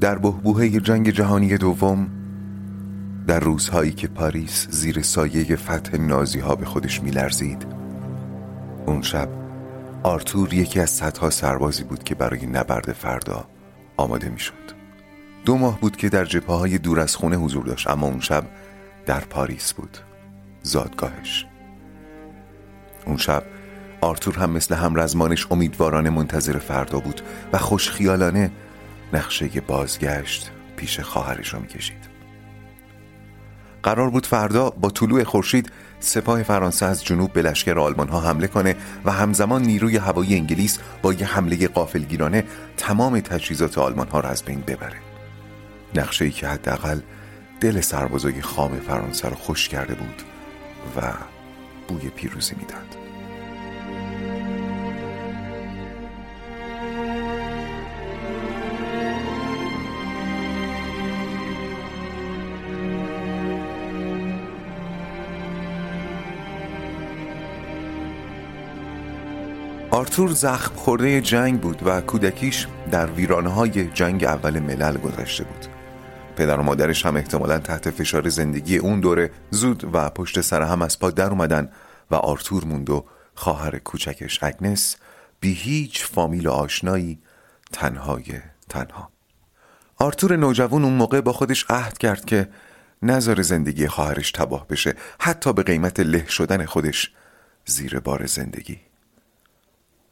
در 0.00 0.18
بهبوهه 0.18 0.68
جنگ 0.68 1.10
جهانی 1.10 1.56
دوم 1.56 2.08
در 3.26 3.40
روزهایی 3.40 3.92
که 3.92 4.08
پاریس 4.08 4.66
زیر 4.70 5.02
سایه 5.02 5.56
فتح 5.56 5.96
نازی 5.96 6.38
ها 6.38 6.54
به 6.54 6.64
خودش 6.64 7.02
میلرزید. 7.02 7.66
اون 8.86 9.02
شب 9.02 9.28
آرتور 10.02 10.54
یکی 10.54 10.80
از 10.80 10.90
صدها 10.90 11.30
سربازی 11.30 11.84
بود 11.84 12.04
که 12.04 12.14
برای 12.14 12.46
نبرد 12.46 12.92
فردا 12.92 13.44
آماده 13.96 14.28
می‌شد. 14.28 14.54
دو 15.44 15.56
ماه 15.56 15.80
بود 15.80 15.96
که 15.96 16.08
در 16.08 16.24
جبهه 16.24 16.56
های 16.56 16.78
دور 16.78 17.00
از 17.00 17.16
خونه 17.16 17.36
حضور 17.36 17.64
داشت 17.64 17.90
اما 17.90 18.06
اون 18.06 18.20
شب 18.20 18.44
در 19.06 19.20
پاریس 19.20 19.72
بود. 19.72 19.98
زادگاهش. 20.62 21.46
اون 23.06 23.16
شب 23.16 23.42
آرتور 24.00 24.34
هم 24.34 24.50
مثل 24.50 24.74
همرزمانش 24.74 25.46
امیدوارانه 25.50 26.10
منتظر 26.10 26.58
فردا 26.58 27.00
بود 27.00 27.20
و 27.52 27.58
خوشخیالانه 27.58 28.50
نقشه 29.12 29.60
بازگشت 29.60 30.50
پیش 30.76 31.00
خواهرش 31.00 31.54
را 31.54 31.60
می‌کشید. 31.60 32.08
قرار 33.82 34.10
بود 34.10 34.26
فردا 34.26 34.70
با 34.70 34.90
طلوع 34.90 35.24
خورشید 35.24 35.72
سپاه 36.00 36.42
فرانسه 36.42 36.86
از 36.86 37.04
جنوب 37.04 37.32
به 37.32 37.42
لشکر 37.42 37.78
آلمان 37.78 38.08
ها 38.08 38.20
حمله 38.20 38.46
کنه 38.46 38.76
و 39.04 39.12
همزمان 39.12 39.62
نیروی 39.62 39.96
هوایی 39.96 40.34
انگلیس 40.34 40.78
با 41.02 41.12
یه 41.12 41.26
حمله 41.26 41.68
قافلگیرانه 41.68 42.44
تمام 42.76 43.20
تجهیزات 43.20 43.78
آلمان 43.78 44.08
ها 44.08 44.20
را 44.20 44.28
از 44.28 44.42
بین 44.42 44.60
ببره. 44.60 44.96
نقشه 45.94 46.24
ای 46.24 46.30
که 46.30 46.48
حداقل 46.48 47.00
دل 47.60 47.80
سربازای 47.80 48.42
خام 48.42 48.80
فرانسه 48.80 49.28
رو 49.28 49.36
خوش 49.36 49.68
کرده 49.68 49.94
بود 49.94 50.22
و 50.96 51.12
بوی 51.88 52.08
پیروزی 52.08 52.54
می‌داد. 52.54 53.07
آرتور 69.98 70.30
زخم 70.30 70.74
خورده 70.74 71.20
جنگ 71.20 71.60
بود 71.60 71.82
و 71.86 72.00
کودکیش 72.00 72.66
در 72.90 73.10
ویرانه 73.10 73.48
های 73.48 73.86
جنگ 73.88 74.24
اول 74.24 74.58
ملل 74.58 74.96
گذشته 74.96 75.44
بود. 75.44 75.66
پدر 76.36 76.60
و 76.60 76.62
مادرش 76.62 77.06
هم 77.06 77.16
احتمالا 77.16 77.58
تحت 77.58 77.90
فشار 77.90 78.28
زندگی 78.28 78.76
اون 78.76 79.00
دوره 79.00 79.30
زود 79.50 79.90
و 79.92 80.10
پشت 80.10 80.40
سر 80.40 80.62
هم 80.62 80.82
از 80.82 80.98
پا 80.98 81.10
در 81.10 81.30
اومدن 81.30 81.70
و 82.10 82.14
آرتور 82.14 82.64
موند 82.64 82.90
و 82.90 83.04
خواهر 83.34 83.78
کوچکش 83.78 84.42
اگنس 84.42 84.96
بی 85.40 85.52
هیچ 85.52 86.04
فامیل 86.04 86.46
و 86.46 86.50
آشنایی 86.50 87.18
تنهای 87.72 88.40
تنها. 88.68 89.10
آرتور 89.96 90.36
نوجوان 90.36 90.84
اون 90.84 90.94
موقع 90.94 91.20
با 91.20 91.32
خودش 91.32 91.66
عهد 91.70 91.98
کرد 91.98 92.24
که 92.24 92.48
نظر 93.02 93.42
زندگی 93.42 93.88
خواهرش 93.88 94.32
تباه 94.32 94.68
بشه 94.68 94.94
حتی 95.20 95.52
به 95.52 95.62
قیمت 95.62 96.00
له 96.00 96.26
شدن 96.28 96.64
خودش 96.64 97.10
زیر 97.64 98.00
بار 98.00 98.26
زندگی. 98.26 98.87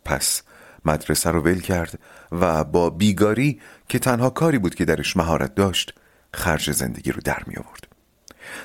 پس 0.07 0.43
مدرسه 0.85 1.31
رو 1.31 1.41
ول 1.41 1.61
کرد 1.61 1.99
و 2.33 2.65
با 2.65 2.91
بیگاری 2.91 3.61
که 3.89 3.99
تنها 3.99 4.31
کاری 4.31 4.59
بود 4.59 4.75
که 4.75 4.85
درش 4.85 5.17
مهارت 5.17 5.55
داشت 5.55 5.95
خرج 6.35 6.71
زندگی 6.71 7.13
رو 7.13 7.21
در 7.25 7.43
می 7.47 7.57
آورد. 7.57 7.89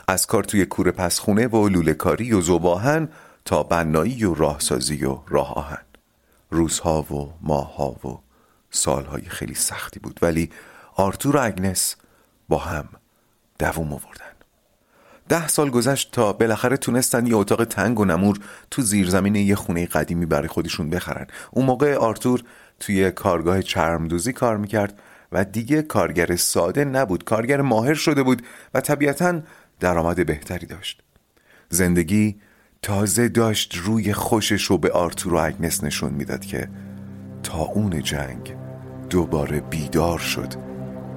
از 0.07 0.25
کار 0.25 0.43
توی 0.43 0.65
کور 0.65 0.91
پسخونه 0.91 1.47
و 1.47 1.67
لوله 1.67 1.93
کاری 1.93 2.33
و 2.33 2.41
زباهن 2.41 3.09
تا 3.45 3.63
بنایی 3.63 4.25
و 4.25 4.33
راهسازی 4.33 5.05
و 5.05 5.19
راه 5.27 5.53
آهن. 5.53 5.81
روزها 6.49 7.01
و 7.01 7.33
ماهها 7.41 7.89
و 7.89 8.19
سالهای 8.71 9.21
خیلی 9.21 9.55
سختی 9.55 9.99
بود 9.99 10.19
ولی 10.21 10.49
آرتور 10.95 11.35
و 11.37 11.39
اگنس 11.43 11.95
با 12.49 12.57
هم 12.57 12.89
دووم 13.59 13.93
آوردن. 13.93 14.30
ده 15.31 15.47
سال 15.47 15.69
گذشت 15.69 16.11
تا 16.11 16.33
بالاخره 16.33 16.77
تونستن 16.77 17.27
یه 17.27 17.35
اتاق 17.35 17.65
تنگ 17.65 17.99
و 17.99 18.05
نمور 18.05 18.39
تو 18.71 18.81
زیرزمین 18.81 19.35
یه 19.35 19.55
خونه 19.55 19.85
قدیمی 19.85 20.25
برای 20.25 20.47
خودشون 20.47 20.89
بخرن. 20.89 21.27
اون 21.51 21.65
موقع 21.65 21.95
آرتور 21.95 22.43
توی 22.79 23.11
کارگاه 23.11 23.61
چرمدوزی 23.61 24.33
کار 24.33 24.57
می‌کرد 24.57 24.99
و 25.31 25.45
دیگه 25.45 25.81
کارگر 25.81 26.35
ساده 26.35 26.85
نبود 26.85 27.23
کارگر 27.23 27.61
ماهر 27.61 27.93
شده 27.93 28.23
بود 28.23 28.41
و 28.73 28.81
طبیعتا 28.81 29.41
درآمد 29.79 30.25
بهتری 30.25 30.65
داشت. 30.65 31.01
زندگی 31.69 32.35
تازه 32.81 33.29
داشت 33.29 33.75
روی 33.75 34.13
خوشش 34.13 34.63
رو 34.63 34.77
به 34.77 34.91
آرتور 34.91 35.33
و 35.33 35.37
اگنس 35.37 35.83
نشون 35.83 36.13
می‌داد 36.13 36.45
که 36.45 36.69
تا 37.43 37.57
اون 37.57 38.03
جنگ 38.03 38.55
دوباره 39.09 39.59
بیدار 39.59 40.19
شد 40.19 40.53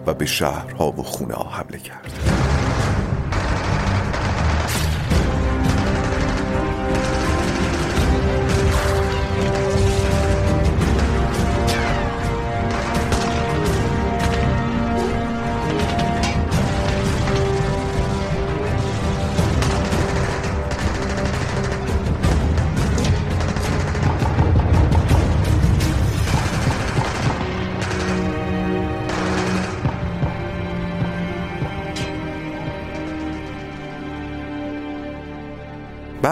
و 0.06 0.14
به 0.14 0.26
شهرها 0.26 0.90
و 0.90 1.02
خونه 1.02 1.34
ها 1.34 1.50
حمله 1.50 1.78
کرد. 1.78 2.43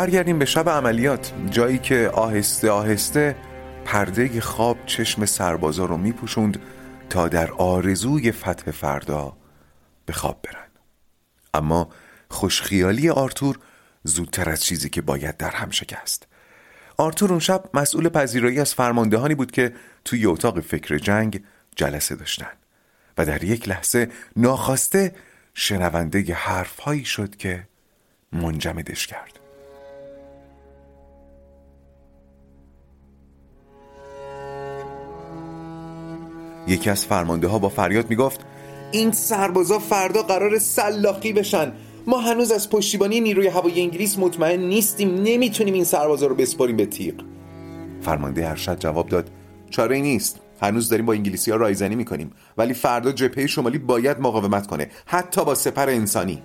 برگردیم 0.03 0.39
به 0.39 0.45
شب 0.45 0.69
عملیات. 0.69 1.33
جایی 1.51 1.79
که 1.79 2.11
آهسته 2.15 2.71
آهسته 2.71 3.37
پرده 3.85 4.41
خواب 4.41 4.79
چشم 4.87 5.27
سربازا 5.27 5.85
رو 5.85 5.97
میپوشوند 5.97 6.63
تا 7.11 7.29
در 7.29 7.53
آرزوی 7.53 8.33
فتح 8.33 8.71
فردا 8.71 9.37
به 10.07 10.13
خواب 10.13 10.43
برن. 10.43 10.69
اما 11.55 11.89
خوشخیالی 12.29 13.11
آرتور 13.11 13.59
زودتر 14.05 14.51
از 14.51 14.65
چیزی 14.65 14.89
که 14.89 15.03
باید 15.03 15.37
در 15.37 15.51
هم 15.51 15.71
شکست. 15.71 16.27
آرتور 16.97 17.31
اون 17.31 17.41
شب 17.41 17.65
مسئول 17.75 18.09
پذیرایی 18.09 18.61
از 18.61 18.75
فرماندهانی 18.75 19.35
بود 19.35 19.51
که 19.51 19.75
توی 20.05 20.27
اتاق 20.27 20.61
فکر 20.61 20.99
جنگ 20.99 21.43
جلسه 21.77 22.17
داشتن 22.17 22.53
و 23.19 23.27
در 23.27 23.45
یک 23.45 23.69
لحظه 23.69 24.09
ناخواسته 24.37 25.15
شنونده 25.55 26.35
حرفهایی 26.35 27.05
شد 27.05 27.37
که 27.37 27.69
منجمدش 28.33 29.07
کرد. 29.07 29.42
یکی 36.67 36.91
از 36.91 37.07
فرمانده 37.07 37.49
ها 37.49 37.59
با 37.59 37.69
فریاد 37.69 38.11
می‌گفت 38.11 38.41
این 38.93 39.13
سربازا 39.13 39.79
فردا 39.79 40.23
قرار 40.23 40.59
سلاخی 40.59 41.33
بشن. 41.33 41.73
ما 42.07 42.19
هنوز 42.19 42.51
از 42.51 42.71
پشتیبانی 42.71 43.21
نیروی 43.21 43.47
هوایی 43.47 43.83
انگلیس 43.83 44.19
مطمئن 44.19 44.61
نیستیم. 44.61 45.15
نمی‌تونیم 45.15 45.75
این 45.75 45.85
سربازا 45.85 46.27
رو 46.27 46.35
بسپاریم 46.35 46.77
به 46.77 46.87
تیغ. 46.87 47.15
فرمانده 48.01 48.49
ارشد 48.49 48.79
جواب 48.79 49.09
داد 49.09 49.31
چاره 49.71 50.01
نیست. 50.01 50.41
هنوز 50.61 50.89
داریم 50.89 51.07
با 51.07 51.13
انگلیسی 51.13 51.51
ها 51.51 51.57
رایزنی 51.57 51.95
می‌کنیم. 51.95 52.31
ولی 52.57 52.75
فردا 52.75 53.13
جبهه 53.13 53.47
شمالی 53.47 53.79
باید 53.79 54.21
مقاومت 54.21 54.67
کنه. 54.67 54.91
حتی 55.07 55.45
با 55.45 55.55
سپر 55.55 55.89
انسانی. 55.89 56.43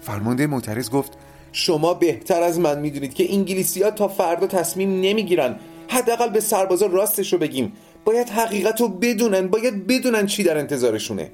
فرمانده 0.00 0.46
معترض 0.46 0.90
گفت 0.90 1.12
شما 1.52 1.94
بهتر 1.94 2.42
از 2.42 2.60
من 2.60 2.80
می‌دونید 2.80 3.14
که 3.14 3.34
انگلیسی 3.34 3.82
ها 3.82 3.90
تا 3.90 4.08
فردا 4.08 4.46
تصمیم 4.46 5.00
نمی‌گیرن. 5.00 5.56
حداقل 5.88 6.28
به 6.28 6.40
سربازا 6.40 6.86
راستش 6.86 7.32
رو 7.32 7.38
بگیم. 7.38 7.72
باید 8.06 8.28
حقیقت 8.28 8.80
رو 8.80 8.88
بدونن 8.88 9.48
باید 9.48 9.86
بدونن 9.86 10.26
چی 10.26 10.42
در 10.42 10.58
انتظارشونه. 10.58 11.30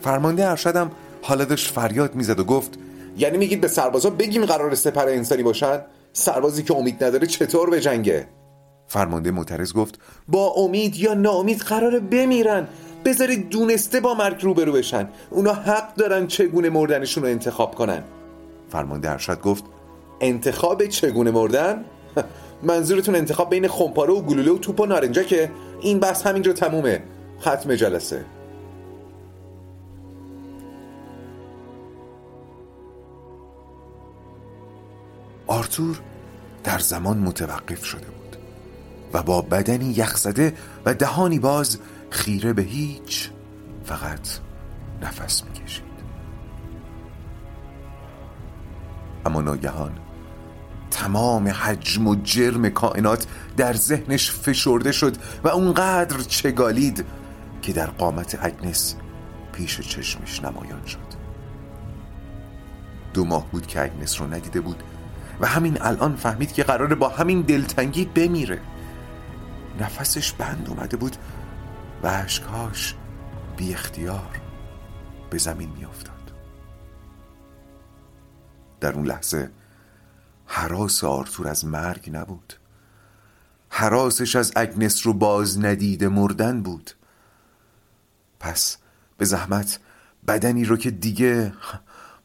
فرمانده 0.00 0.50
ارشدم 0.50 0.90
حالا 1.22 1.44
داشت 1.44 1.72
فریاد 1.72 2.14
می‌زد 2.14 2.40
و 2.40 2.44
گفت 2.44 2.78
یعنی 3.18 3.38
میگید 3.38 3.60
به 3.60 3.68
سربازا 3.68 4.10
بگیم 4.10 4.44
قرار 4.44 4.74
سپر 4.74 5.08
انسانی 5.08 5.42
باشن؟ 5.42 5.80
سربازی 6.12 6.62
که 6.62 6.76
امید 6.76 7.04
نداره 7.04 7.26
چطور 7.26 7.70
به 7.70 7.80
جنگه؟ 7.80 8.28
فرمانده 8.88 9.30
معترض 9.30 9.72
گفت 9.72 9.98
با 10.28 10.48
امید 10.48 10.96
یا 10.96 11.14
ناامید 11.14 11.58
قراره 11.58 12.00
بمیرن. 12.00 12.68
بذارید 13.04 13.48
دونسته 13.48 14.00
با 14.00 14.14
مرگ 14.14 14.44
روبرو 14.44 14.72
بشن. 14.72 15.08
اونا 15.30 15.52
حق 15.52 15.94
دارن 15.94 16.26
چگونه 16.26 16.70
مردنشون 16.70 17.22
رو 17.22 17.28
انتخاب 17.28 17.74
کنن. 17.74 18.02
فرمانده 18.68 19.10
ارشد 19.10 19.40
گفت 19.40 19.64
انتخاب 20.20 20.86
چگونه 20.86 21.30
مردن؟ 21.30 21.84
منظورتون 22.62 23.14
انتخاب 23.14 23.50
بین 23.50 23.68
خمپاره 23.68 24.12
و 24.12 24.22
گلوله 24.22 24.52
و 24.52 24.58
توپ 24.58 24.80
و 24.80 24.86
نارنجا 24.86 25.22
که 25.22 25.50
این 25.80 26.00
بحث 26.00 26.26
همینجا 26.26 26.52
تمومه. 26.52 27.02
ختم 27.40 27.74
جلسه. 27.74 28.24
آرتور 35.46 36.00
در 36.64 36.78
زمان 36.78 37.18
متوقف 37.18 37.84
شده 37.84 38.06
بود 38.06 38.36
و 39.12 39.22
با 39.22 39.42
بدنی 39.42 39.90
یخزده 39.90 40.54
و 40.84 40.94
دهانی 40.94 41.38
باز 41.38 41.78
خیره 42.10 42.52
به 42.52 42.62
هیچ 42.62 43.30
فقط 43.84 44.28
نفس 45.02 45.44
می‌کشید. 45.44 45.84
اما 49.26 49.40
ناگهان 49.40 49.92
تمام 51.04 51.48
حجم 51.48 52.06
و 52.06 52.14
جرم 52.14 52.68
کائنات 52.68 53.26
در 53.56 53.72
ذهنش 53.72 54.30
فشرده 54.30 54.92
شد 54.92 55.16
و 55.44 55.48
اونقدر 55.48 56.18
چگالید 56.18 57.04
که 57.62 57.72
در 57.72 57.86
قامت 57.86 58.38
اگنس 58.42 58.96
پیش 59.52 59.80
چشمش 59.80 60.42
نمایان 60.42 60.86
شد 60.86 60.98
دو 63.14 63.24
ماه 63.24 63.50
بود 63.50 63.66
که 63.66 63.82
اگنس 63.82 64.20
رو 64.20 64.34
ندیده 64.34 64.60
بود 64.60 64.82
و 65.40 65.46
همین 65.46 65.82
الان 65.82 66.16
فهمید 66.16 66.52
که 66.52 66.62
قراره 66.62 66.94
با 66.94 67.08
همین 67.08 67.40
دلتنگی 67.40 68.04
بمیره 68.04 68.60
نفسش 69.80 70.32
بند 70.32 70.66
اومده 70.68 70.96
بود 70.96 71.16
و 72.02 72.06
اشکاش 72.06 72.94
بی 73.56 73.72
اختیار 73.72 74.40
به 75.30 75.38
زمین 75.38 75.70
می 75.78 75.84
افتاد. 75.84 76.32
در 78.80 78.92
اون 78.92 79.06
لحظه 79.06 79.50
حراس 80.46 81.04
آرتور 81.04 81.48
از 81.48 81.64
مرگ 81.64 82.10
نبود. 82.12 82.54
حراسش 83.68 84.36
از 84.36 84.52
اگنس 84.56 85.06
رو 85.06 85.12
باز 85.12 85.64
ندیده 85.64 86.08
مردن 86.08 86.62
بود. 86.62 86.90
پس 88.40 88.76
به 89.18 89.24
زحمت 89.24 89.78
بدنی 90.26 90.64
رو 90.64 90.76
که 90.76 90.90
دیگه 90.90 91.52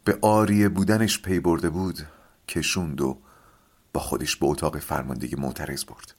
به 0.03 0.17
آریه 0.21 0.69
بودنش 0.69 1.21
پی 1.21 1.39
برده 1.39 1.69
بود 1.69 1.99
کشوند 2.47 3.01
و 3.01 3.17
با 3.93 4.01
خودش 4.01 4.35
به 4.35 4.45
اتاق 4.45 4.79
فرماندگی 4.79 5.35
معترض 5.35 5.85
برد. 5.85 6.13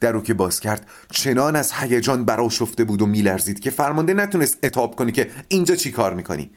در 0.00 0.12
رو 0.12 0.22
که 0.22 0.34
باز 0.34 0.60
کرد 0.60 0.88
چنان 1.10 1.56
از 1.56 1.72
هیجان 1.72 2.24
براشفته 2.24 2.84
بود 2.84 3.02
و 3.02 3.06
میلرزید 3.06 3.60
که 3.60 3.70
فرمانده 3.70 4.14
نتونست 4.14 4.58
اتاب 4.62 4.96
کنی 4.96 5.12
که 5.12 5.30
اینجا 5.48 5.76
چی 5.76 5.92
کار 5.92 6.14
می‌کنی؟ 6.14 6.50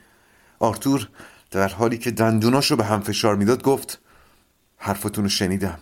آرتور 0.60 1.10
در 1.52 1.68
حالی 1.68 1.98
که 1.98 2.12
دندوناشو 2.12 2.76
به 2.76 2.84
هم 2.84 3.02
فشار 3.02 3.36
می‌داد 3.36 3.64
گفت 3.64 4.02
حرفتون 4.81 5.24
رو 5.24 5.30
شنیدم. 5.30 5.80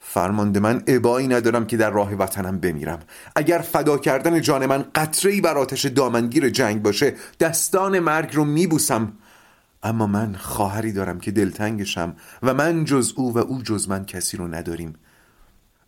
فرمانده 0.00 0.60
من 0.60 0.82
ابایی 0.86 1.28
ندارم 1.28 1.66
که 1.66 1.76
در 1.76 1.90
راه 1.90 2.14
وطنم 2.14 2.58
بمیرم. 2.58 2.98
اگر 3.36 3.58
فدا 3.58 3.98
کردن 3.98 4.40
جان 4.40 4.66
من 4.66 4.84
قطره 4.94 5.40
بر 5.40 5.58
آتش 5.58 5.86
دامنگیر 5.86 6.48
جنگ 6.48 6.82
باشه 6.82 7.14
دستان 7.40 7.98
مرگ 7.98 8.36
رو 8.36 8.44
میبوسم. 8.44 9.12
اما 9.82 10.06
من 10.06 10.34
خواهری 10.34 10.92
دارم 10.92 11.20
که 11.20 11.30
دلتنگشم 11.30 12.16
و 12.42 12.54
من 12.54 12.84
جز 12.84 13.12
او 13.16 13.34
و 13.34 13.38
او 13.38 13.62
جز 13.62 13.88
من 13.88 14.04
کسی 14.04 14.36
رو 14.36 14.48
نداریم. 14.48 14.94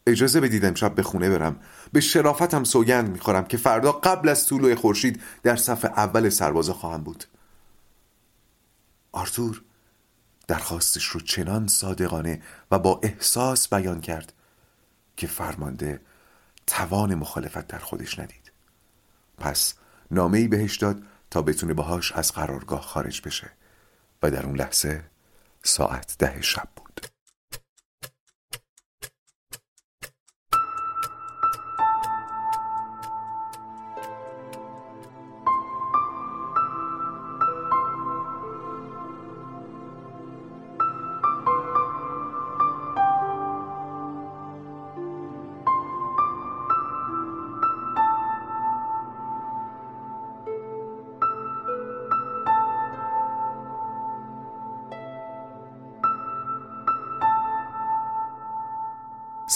اجازه 0.07 0.41
بدید 0.41 0.65
امشب 0.65 0.95
به 0.95 1.03
خونه 1.03 1.31
برم. 1.31 1.57
به 1.93 2.01
شرافتم 2.01 2.65
سوگند 2.65 3.11
می‌خورم 3.11 3.45
که 3.45 3.57
فردا 3.57 3.93
قبل 3.93 4.29
از 4.29 4.47
طلوع 4.47 4.75
خورشید 4.75 5.21
در 5.43 5.57
صف 5.57 5.85
اول 5.85 6.29
سربازا 6.29 6.73
خواهم 6.73 7.03
بود. 7.03 7.25
آرتور 9.13 9.63
درخواستش 10.49 11.05
رو 11.05 11.21
چنان 11.21 11.67
صادقانه 11.67 12.43
و 12.71 12.79
با 12.79 13.01
احساس 13.03 13.69
بیان 13.69 14.01
کرد 14.01 14.33
که 15.17 15.27
فرمانده 15.27 16.01
توان 16.67 17.15
مخالفت 17.15 17.67
در 17.67 17.79
خودش 17.79 18.19
ندید. 18.19 18.53
پس 19.39 19.75
نامه 20.11 20.49
بهش 20.49 20.77
داد 20.77 21.03
تا 21.31 21.43
بتونه 21.43 21.75
باهاش 21.75 22.13
از 22.13 22.33
قرارگاه 22.33 22.81
خارج 22.83 23.23
بشه 23.23 23.51
و 24.23 24.31
در 24.31 24.47
اون 24.47 24.57
لحظه 24.57 25.05
ساعت 25.63 26.17
ده 26.19 26.43
شب 26.43 26.69
بود. 26.77 26.88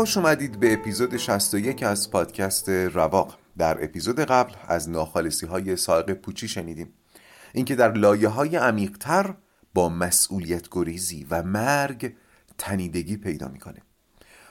خوش 0.00 0.16
اومدید 0.16 0.60
به 0.60 0.72
اپیزود 0.72 1.16
61 1.16 1.82
از 1.82 2.10
پادکست 2.10 2.68
رواق. 2.68 3.38
در 3.58 3.84
اپیزود 3.84 4.20
قبل 4.20 4.52
از 4.68 4.88
ناخالصی 4.88 5.46
های 5.46 5.76
سائق 5.76 6.12
پوچی 6.12 6.48
شنیدیم. 6.48 6.92
اینکه 7.52 7.74
در 7.74 7.92
لایه 7.92 8.28
های 8.28 8.56
عمیقتر 8.56 9.34
با 9.74 9.88
مسئولیت 9.88 10.68
گریزی 10.70 11.26
و 11.30 11.42
مرگ 11.42 12.12
تنیدگی 12.58 13.16
پیدا 13.16 13.48
می‌کنه. 13.48 13.82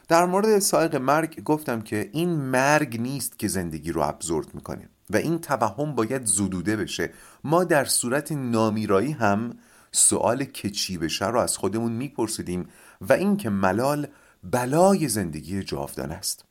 در 0.07 0.25
مورد 0.25 0.59
سائق 0.59 0.95
مرگ 0.95 1.43
گفتم 1.43 1.81
که 1.81 2.09
این 2.13 2.29
مرگ 2.29 3.01
نیست 3.01 3.39
که 3.39 3.47
زندگی 3.47 3.91
رو 3.91 4.01
ابزورد 4.01 4.53
می‌کنه 4.53 4.89
و 5.09 5.17
این 5.17 5.39
توهم 5.39 5.95
باید 5.95 6.25
زدوده 6.25 6.75
بشه. 6.75 7.09
ما 7.43 7.63
در 7.63 7.85
صورت 7.85 8.31
نامیرایی 8.31 9.11
هم 9.11 9.53
سوال 9.91 10.43
که 10.43 10.69
چی 10.69 10.97
بشه 10.97 11.27
رو 11.27 11.39
از 11.39 11.57
خودمون 11.57 11.91
میپرسیدیم 11.91 12.67
و 13.01 13.13
اینکه 13.13 13.49
ملال 13.49 14.07
بلای 14.43 15.07
زندگی 15.07 15.63
جاودان 15.63 16.11
است. 16.11 16.45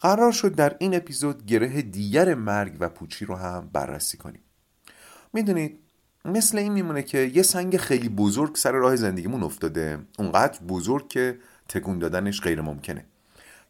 قرار 0.00 0.32
شد 0.32 0.54
در 0.54 0.76
این 0.78 0.94
اپیزود 0.94 1.46
گره 1.46 1.82
دیگر 1.82 2.34
مرگ 2.34 2.76
و 2.80 2.88
پوچی 2.88 3.24
رو 3.24 3.36
هم 3.36 3.70
بررسی 3.72 4.16
کنیم. 4.16 4.40
می‌دونید 5.32 5.78
مثل 6.24 6.58
این 6.58 6.72
میمونه 6.72 7.02
که 7.02 7.18
یه 7.18 7.42
سنگ 7.42 7.76
خیلی 7.76 8.08
بزرگ 8.08 8.56
سر 8.56 8.72
راه 8.72 8.96
زندگیمون 8.96 9.42
افتاده. 9.42 9.98
اونقدر 10.18 10.60
بزرگ 10.60 11.08
که 11.08 11.38
تکون 11.68 11.98
دادنش 11.98 12.40
غیر 12.40 12.60
ممکنه. 12.60 13.04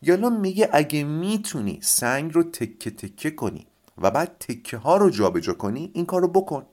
یالا 0.03 0.31
میگه 0.31 0.69
اگه 0.73 1.05
می‌تونی 1.05 1.79
سنگ 1.83 2.35
رو 2.35 2.43
تکه 2.43 2.91
تکه 2.91 3.31
کنی 3.31 3.67
و 3.99 4.11
بعد 4.11 4.37
تکه 4.41 4.77
ها 4.77 4.97
رو 4.97 5.11
جابجا 5.11 5.53
کنی 5.53 5.91
این 5.95 6.07
کار 6.07 6.21
رو 6.21 6.29
بکن. 6.29 6.67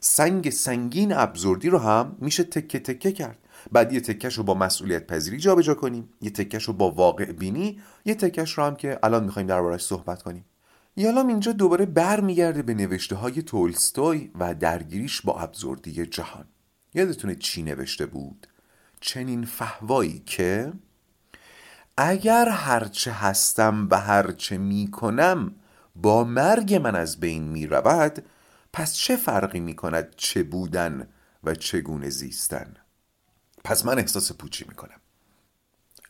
سنگ 0.00 0.50
سنگین 0.50 1.12
ابزوردی 1.12 1.68
رو 1.68 1.78
هم 1.78 2.16
میشه 2.18 2.42
تکه 2.42 2.78
تکه 2.78 3.12
کرد. 3.12 3.38
بعد 3.72 3.92
یه 3.92 4.00
تکش 4.00 4.34
رو 4.34 4.44
با 4.44 4.54
مسئولیت 4.54 5.06
پذیری 5.06 5.38
جابجا 5.38 5.74
کنیم 5.74 6.08
یه 6.20 6.30
تکش 6.30 6.64
رو 6.64 6.72
با 6.72 6.90
واقع 6.90 7.32
بینی 7.32 7.80
یه 8.04 8.14
تکش 8.14 8.52
رو 8.52 8.64
هم 8.64 8.76
که 8.76 8.98
الان 9.02 9.24
می‌خوایم 9.24 9.48
دربارش 9.48 9.84
صحبت 9.84 10.22
کنیم. 10.22 10.44
یالام 10.96 11.28
اینجا 11.28 11.52
دوباره 11.52 11.86
برمیگرده 11.86 12.62
به 12.62 12.74
نوشته 12.74 13.16
های 13.16 13.42
تولستوی 13.42 14.30
و 14.40 14.54
درگیریش 14.54 15.20
با 15.20 15.40
ابزوردی 15.40 16.06
جهان. 16.06 16.44
یادتونه 16.94 17.34
چی 17.34 17.62
نوشته 17.62 18.06
بود؟ 18.06 18.46
چنین 19.00 19.44
فهوایی 19.44 20.22
که 20.26 20.72
اگر 21.96 22.48
هرچه 22.48 23.12
هستم 23.12 23.88
و 23.90 24.00
هرچه 24.00 24.58
می‌کنم 24.58 25.54
با 25.96 26.24
مرگ 26.24 26.74
من 26.74 26.96
از 26.96 27.20
بین 27.20 27.42
می‌رود 27.42 28.24
پس 28.72 28.94
چه 28.94 29.16
فرقی 29.16 29.60
می‌کند 29.60 30.14
چه 30.16 30.42
بودن 30.42 31.08
و 31.44 31.54
چگونه 31.54 32.10
زیستن؟ 32.10 32.74
پس 33.64 33.86
من 33.86 33.98
احساس 33.98 34.32
پوچی 34.32 34.64
می‌کنم. 34.68 35.00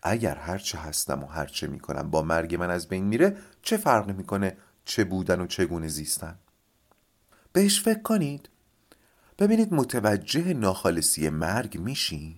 اگر 0.03 0.35
هرچه 0.35 0.79
هستم 0.79 1.25
و 1.25 1.27
هرچه 1.27 1.67
می‌کنم 1.67 2.11
با 2.11 2.23
مرگ 2.23 2.55
من 2.55 2.71
از 2.71 2.89
بین 2.89 3.05
میره 3.05 3.37
چه 3.63 3.77
فرق 3.77 4.11
می‌کنه 4.11 4.57
چه 4.85 5.05
بودن 5.05 5.41
و 5.41 5.47
چگونه 5.47 5.89
زیستن؟ 5.89 6.39
بهش 7.53 7.83
فکر 7.83 8.03
کنید. 8.03 8.49
ببینید 9.39 9.75
متوجه 9.75 10.55
ناخالصی 10.55 11.29
مرگ 11.29 11.79
میشین. 11.79 12.35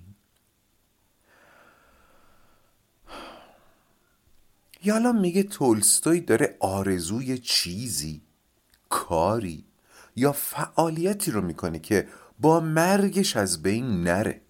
یالا 4.82 5.12
میگه 5.12 5.42
تولستوی 5.42 6.20
داره 6.20 6.56
آرزوی 6.60 7.38
چیزی 7.38 8.22
کاری 8.88 9.64
یا 10.16 10.32
فعالیتی 10.32 11.30
رو 11.30 11.40
می‌کنه 11.40 11.78
که 11.78 12.08
با 12.38 12.60
مرگش 12.60 13.36
از 13.36 13.62
بین 13.62 14.04
نره. 14.04 14.40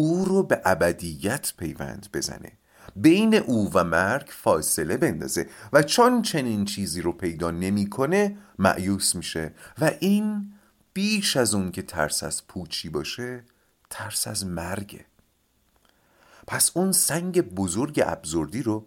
او 0.00 0.24
رو 0.24 0.42
به 0.42 0.60
ابدیت 0.64 1.52
پیوند 1.56 2.08
بزنه. 2.12 2.52
بین 2.96 3.34
او 3.34 3.70
و 3.74 3.84
مرگ 3.84 4.28
فاصله 4.30 4.96
بندازه 4.96 5.48
و 5.72 5.82
چون 5.82 6.22
چنین 6.22 6.64
چیزی 6.64 7.02
رو 7.02 7.12
پیدا 7.12 7.50
نمی‌کنه 7.50 8.36
معیوس 8.58 9.14
میشه 9.14 9.54
و 9.80 9.92
این 10.00 10.52
بیش 10.92 11.36
از 11.36 11.54
اون 11.54 11.72
که 11.72 11.82
ترس 11.82 12.22
از 12.22 12.46
پوچی 12.46 12.88
باشه 12.88 13.44
ترس 13.90 14.26
از 14.26 14.46
مرگه. 14.46 15.04
پس 16.46 16.70
اون 16.74 16.92
سنگ 16.92 17.40
بزرگ 17.40 18.02
ابزوردی 18.06 18.62
رو 18.62 18.86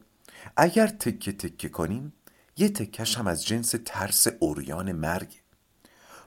اگر 0.57 0.87
تکه 0.87 1.31
تکه 1.31 1.69
کنیم 1.69 2.13
یه 2.57 2.69
تکش 2.69 3.17
هم 3.17 3.27
از 3.27 3.45
جنس 3.45 3.75
ترس 3.85 4.27
اوریان 4.39 4.91
مرگ 4.91 5.41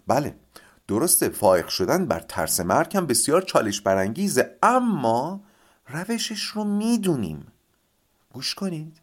بله 0.06 0.34
درسته 0.88 1.28
فائق 1.28 1.68
شدن 1.68 2.06
بر 2.06 2.20
ترس 2.20 2.60
مرگ 2.60 2.96
هم 2.96 3.06
بسیار 3.06 3.42
چالش 3.42 3.80
برانگیزه 3.80 4.58
اما 4.62 5.40
روشش 5.88 6.42
رو 6.42 6.64
می‌دونیم. 6.64 7.46
گوش 8.32 8.54
کنید. 8.54 9.00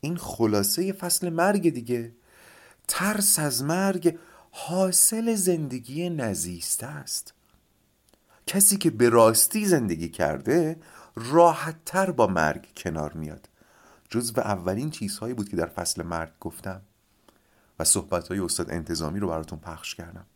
این 0.00 0.16
خلاصه 0.16 0.92
فصل 0.92 1.28
مرگ 1.28 1.70
دیگه. 1.70 2.12
ترس 2.88 3.38
از 3.38 3.64
مرگ 3.64 4.18
حاصل 4.50 5.34
زندگی 5.34 6.10
نزیسته 6.10 6.86
است. 6.86 7.34
کسی 8.46 8.76
که 8.76 8.90
به 8.90 9.08
راستی 9.08 9.66
زندگی 9.66 10.08
کرده 10.08 10.76
راحتتر 11.16 12.10
با 12.10 12.26
مرگ 12.26 12.68
کنار 12.76 13.12
میاد. 13.12 13.48
جزو 14.10 14.40
اولین 14.40 14.90
چیزهایی 14.90 15.34
بود 15.34 15.48
که 15.48 15.56
در 15.56 15.66
فصل 15.66 16.02
مرگ 16.02 16.32
گفتم 16.40 16.82
و 17.78 17.84
صحبت 17.84 18.30
استاد 18.30 18.70
انتظامی 18.70 19.20
رو 19.20 19.28
براتون 19.28 19.58
پخش 19.58 19.94
کردم. 19.94 20.26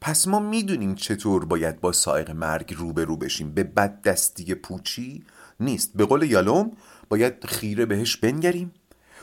پس 0.00 0.28
ما 0.28 0.38
می‌دونیم 0.38 0.94
چطور 0.94 1.44
باید 1.44 1.80
با 1.80 1.92
سائق 1.92 2.30
مرگ 2.30 2.74
روبرو 2.74 3.16
بشیم. 3.16 3.54
به 3.54 3.64
بد 3.64 4.02
دستی 4.02 4.54
پوچی 4.54 5.24
نیست. 5.60 5.92
به 5.96 6.04
قول 6.04 6.22
یالوم 6.22 6.76
باید 7.08 7.46
خیره 7.46 7.86
بهش 7.86 8.16
بنگریم 8.16 8.72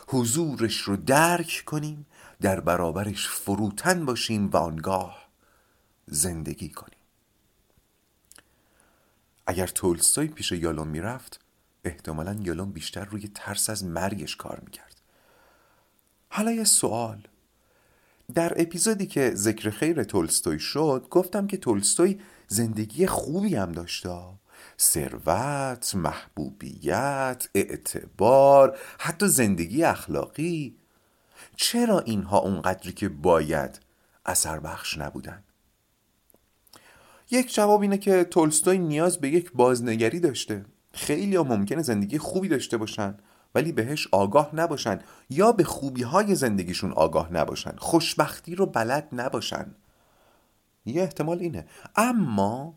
حضورش 0.08 0.78
رو 0.78 0.98
درک 0.98 1.64
کنیم 1.66 2.06
در 2.42 2.60
برابرش 2.60 3.28
فروتن 3.28 4.06
باشیم 4.06 4.50
و 4.50 4.58
آنگاه 4.58 5.28
زندگی 6.06 6.70
کنیم. 6.70 7.00
اگر 9.48 9.68
تولستوی 9.68 10.28
پیش 10.28 10.52
یالوم 10.52 10.88
می‌رفت 10.88 11.40
احتمالا 11.84 12.34
یالوم 12.42 12.72
بیشتر 12.72 13.06
روی 13.06 13.32
ترس 13.36 13.70
از 13.70 13.84
مرگش 13.84 14.36
کار 14.36 14.60
می‌کرد. 14.66 15.02
حالا 16.30 16.52
یه 16.52 16.64
سوال. 16.64 17.28
در 18.34 18.62
اپیزودی 18.62 19.06
که 19.06 19.32
ذکر 19.36 19.70
خیر 19.70 20.04
تولستوی 20.04 20.60
شد 20.60 21.08
گفتم 21.10 21.48
که 21.48 21.58
تولستوی 21.58 22.20
زندگی 22.48 23.08
خوبی 23.08 23.56
هم 23.56 23.72
داشته. 23.72 24.20
ثروت، 24.80 25.96
محبوبیت، 25.96 27.50
اعتبار، 27.56 28.78
حتی 29.00 29.28
زندگی 29.28 29.84
اخلاقی. 29.84 30.76
چرا 31.56 32.00
اینها 32.00 32.38
اونقدری 32.38 32.92
که 32.92 33.10
باید 33.10 33.80
اثر 34.26 34.60
بخش 34.60 34.98
نبودن؟ 34.98 35.44
یک 37.32 37.54
جواب 37.54 37.82
اینه 37.82 37.98
که 37.98 38.24
تولستوی 38.24 38.78
نیاز 38.78 39.18
به 39.18 39.30
یک 39.30 39.52
بازنگری 39.52 40.20
داشته. 40.20 40.66
خیلی 40.92 41.36
ها 41.36 41.44
ممکنه 41.44 41.82
زندگی 41.82 42.18
خوبی 42.18 42.48
داشته 42.48 42.78
باشن. 42.78 43.18
ولی 43.56 43.72
بهش 43.72 44.08
آگاه 44.12 44.56
نباشن 44.56 45.00
یا 45.30 45.52
به 45.52 45.64
خوبی 45.64 46.04
های 46.04 46.36
زندگیشون 46.36 46.92
آگاه 46.92 47.34
نباشن. 47.34 47.76
خوشبختی 47.78 48.56
رو 48.56 48.66
بلد 48.66 49.08
نباشن. 49.12 49.76
یه 50.86 51.02
احتمال 51.02 51.40
اینه. 51.40 51.66
اما 51.96 52.74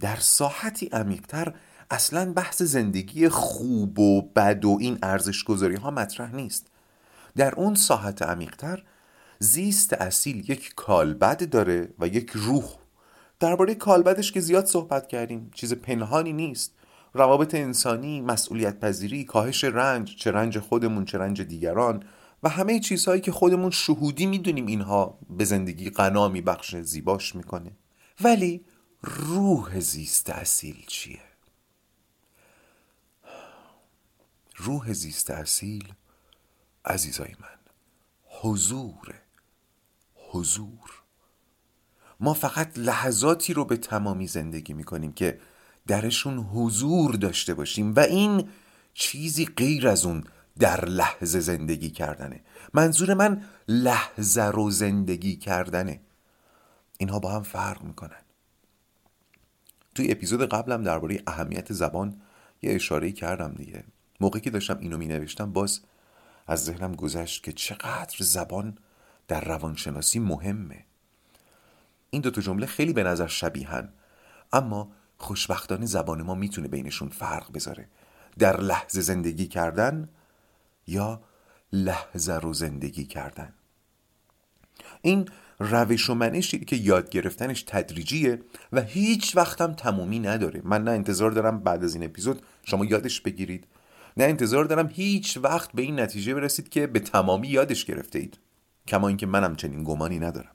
در 0.00 0.16
ساحتی 0.16 0.86
عمیقتر 0.86 1.54
اصلا 1.90 2.32
بحث 2.32 2.62
زندگی 2.62 3.28
خوب 3.28 3.98
و 3.98 4.22
بد 4.22 4.64
و 4.64 4.78
این 4.80 4.98
ارزش 5.02 5.44
گذاری 5.44 5.76
ها 5.76 5.90
مطرح 5.90 6.34
نیست. 6.34 6.66
در 7.36 7.54
اون 7.54 7.74
ساحت 7.74 8.22
عمیقتر 8.22 8.82
زیست 9.38 9.92
اصیل 9.92 10.50
یک 10.50 10.72
کالبد 10.76 11.48
داره 11.50 11.88
و 11.98 12.06
یک 12.06 12.30
روح. 12.34 12.64
درباره 13.40 13.74
کالبدش 13.74 14.32
که 14.32 14.40
زیاد 14.40 14.66
صحبت 14.66 15.08
کردیم 15.08 15.50
چیز 15.54 15.74
پنهانی 15.74 16.32
نیست. 16.32 16.72
روابط 17.14 17.54
انسانی، 17.54 18.20
مسئولیت 18.20 18.80
پذیری، 18.80 19.24
کاهش 19.24 19.64
رنج، 19.64 20.16
چه 20.16 20.30
رنج 20.30 20.58
خودمون 20.58 21.04
چه 21.04 21.18
رنج 21.18 21.42
دیگران 21.42 22.04
و 22.42 22.48
همه 22.48 22.80
چیزهایی 22.80 23.20
که 23.20 23.32
خودمون 23.32 23.70
شهودی 23.70 24.26
می‌دونیم 24.26 24.66
اینها 24.66 25.18
به 25.30 25.44
زندگی 25.44 25.90
غنا 25.90 26.28
بخش 26.28 26.76
زیباش 26.76 27.34
می‌کنه 27.34 27.70
ولی 28.20 28.64
روح 29.02 29.80
زیست 29.80 30.30
اصیل 30.30 30.84
چیه؟ 30.86 31.20
روح 34.56 34.92
زیست 34.92 35.30
اصیل 35.30 35.92
عزیزای 36.84 37.34
من 37.40 37.58
حضور 38.42 39.14
حضور 40.30 41.02
ما 42.20 42.34
فقط 42.34 42.78
لحظاتی 42.78 43.54
رو 43.54 43.64
به 43.64 43.76
تمامی 43.76 44.26
زندگی 44.26 44.72
می‌کنیم 44.72 45.12
که 45.12 45.40
درشون 45.86 46.38
حضور 46.38 47.14
داشته 47.14 47.54
باشیم 47.54 47.94
و 47.94 48.00
این 48.00 48.48
چیزی 48.94 49.46
غیر 49.46 49.88
از 49.88 50.04
اون 50.04 50.24
در 50.58 50.84
لحظه 50.84 51.40
زندگی 51.40 51.90
کردنه. 51.90 52.40
منظور 52.74 53.14
من 53.14 53.42
لحظه 53.68 54.42
رو 54.42 54.70
زندگی 54.70 55.36
کردنه. 55.36 56.00
اینها 56.98 57.18
با 57.18 57.32
هم 57.32 57.42
فرق 57.42 57.82
می‌کنن. 57.82 58.22
توی 59.94 60.10
اپیزود 60.10 60.48
قبلم 60.48 60.82
درباره 60.82 61.22
اهمیت 61.26 61.72
زبان 61.72 62.20
یه 62.62 62.74
اشاره 62.74 63.12
کردم 63.12 63.54
دیگه. 63.54 63.84
موقعی 64.20 64.40
که 64.40 64.50
داشتم 64.50 64.78
اینو 64.78 64.96
می 64.96 65.06
نوشتم 65.06 65.52
باز 65.52 65.80
از 66.46 66.64
ذهنم 66.64 66.94
گذشت 66.94 67.42
که 67.42 67.52
چقدر 67.52 68.16
زبان 68.18 68.78
در 69.28 69.44
روانشناسی 69.44 70.18
مهمه. 70.18 70.84
این 72.10 72.22
دوتا 72.22 72.40
جمله 72.40 72.66
خیلی 72.66 72.92
به 72.92 73.02
نظر 73.02 73.26
شبیهن. 73.26 73.88
اما 74.52 74.92
خوشبختانه 75.24 75.86
زبان 75.86 76.22
ما 76.22 76.34
می‌تونه 76.34 76.68
بینشون 76.68 77.08
فرق 77.08 77.52
بذاره. 77.52 77.88
در 78.38 78.60
لحظه 78.60 79.00
زندگی 79.00 79.46
کردن 79.46 80.08
یا 80.86 81.22
لحظه 81.72 82.34
رو 82.34 82.52
زندگی 82.52 83.04
کردن. 83.04 83.52
این 85.02 85.28
روش 85.58 86.10
و 86.10 86.14
منشی 86.14 86.64
که 86.64 86.76
یاد 86.76 87.10
گرفتنش 87.10 87.62
تدریجیه 87.62 88.42
و 88.72 88.82
هیچ 88.82 89.36
وقتم 89.36 89.72
تمومی 89.72 90.18
نداره. 90.18 90.60
من 90.64 90.84
نه 90.84 90.90
انتظار 90.90 91.30
دارم 91.30 91.58
بعد 91.58 91.84
از 91.84 91.94
این 91.94 92.04
اپیزود 92.04 92.42
شما 92.64 92.84
یادش 92.84 93.20
بگیرید. 93.20 93.66
نه 94.16 94.24
انتظار 94.24 94.64
دارم 94.64 94.90
هیچ 94.92 95.38
وقت 95.42 95.72
به 95.72 95.82
این 95.82 96.00
نتیجه 96.00 96.34
برسید 96.34 96.68
که 96.68 96.86
به 96.86 97.00
تمامی 97.00 97.48
یادش 97.48 97.84
گرفته 97.84 98.18
اید 98.18 98.38
کما 98.86 99.08
اینکه 99.08 99.26
منم 99.26 99.56
چنین 99.56 99.84
گمانی 99.84 100.18
ندارم. 100.18 100.52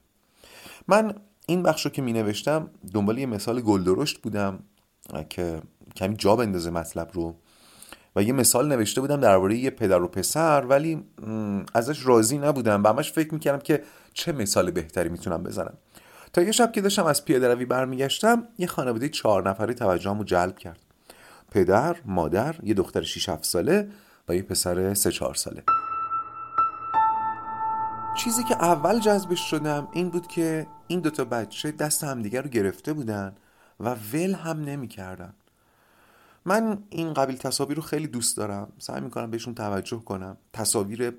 من 0.88 1.16
این 1.50 1.63
بخش 1.63 1.86
رو 1.86 1.91
که 1.91 2.01
می 2.01 2.13
نوشتم 2.13 2.70
دنبال 2.94 3.18
یه 3.18 3.25
مثال 3.25 3.62
گلدرشت 3.62 4.22
بودم 4.22 4.60
که 5.29 5.62
کمی 5.96 6.15
جا 6.15 6.36
بندازه 6.36 6.70
مطلب 6.70 7.10
رو 7.13 7.36
و 8.15 8.24
یه 8.24 8.34
مثال 8.34 8.68
نوشته 8.68 9.01
بودم 9.01 9.20
درباره 9.20 9.58
یه 9.58 9.70
پدر 9.70 10.01
و 10.01 10.08
پسر 10.08 10.65
ولی 10.65 11.03
ازش 11.74 12.06
راضی 12.06 12.38
نبودم 12.38 12.84
و 12.84 12.88
همش 12.88 13.12
فکر 13.12 13.34
می‌کردم 13.34 13.60
که 13.60 13.84
چه 14.13 14.32
مثال 14.32 14.72
بهتری 14.72 15.10
می‌تونم 15.10 15.44
بزنم. 15.44 15.74
تا 16.34 16.41
یه 16.41 16.51
شب 16.51 16.72
که 16.72 16.82
داشتم 16.82 17.06
از 17.06 17.25
پیاده 17.25 17.53
روی 17.53 17.65
برمیگشتم 17.65 18.48
یه 18.58 18.68
خانواده 18.68 19.10
چهار 19.10 19.50
نفری 19.50 19.74
توجهمو 19.74 20.24
جلب 20.24 20.58
کرد. 20.58 20.79
پدر، 21.51 21.96
مادر، 22.06 22.56
یه 22.63 22.74
دختر 22.74 23.01
6 23.01 23.29
7 23.29 23.44
ساله 23.44 23.89
و 24.27 24.36
یه 24.36 24.41
پسر 24.41 24.94
3 24.94 25.12
4 25.12 25.36
ساله. 25.36 25.63
چیزی 28.18 28.44
که 28.44 28.63
اول 28.63 29.00
جذبش 29.00 29.50
شدم 29.50 29.88
این 29.91 30.10
بود 30.10 30.27
که 30.27 30.68
این 30.89 31.00
دوتا 31.00 31.25
بچه 31.25 31.72
دست 31.72 32.03
همدیگر 32.03 32.41
رو 32.41 32.50
گرفته 32.50 32.93
بودن 32.93 33.36
و 33.79 33.96
ول 34.13 34.34
هم 34.34 34.62
نمی‌کردن. 34.62 35.34
من 36.46 36.84
این 36.89 37.13
قبیل 37.13 37.38
تصاویر 37.38 37.77
رو 37.77 37.84
خیلی 37.84 38.08
دوست 38.08 38.38
دارم. 38.38 38.72
سعی 38.77 39.01
می‌کنم 39.01 39.31
بهشون 39.31 39.55
توجه 39.55 40.00
کنم. 40.00 40.38
تصاویر 40.53 41.13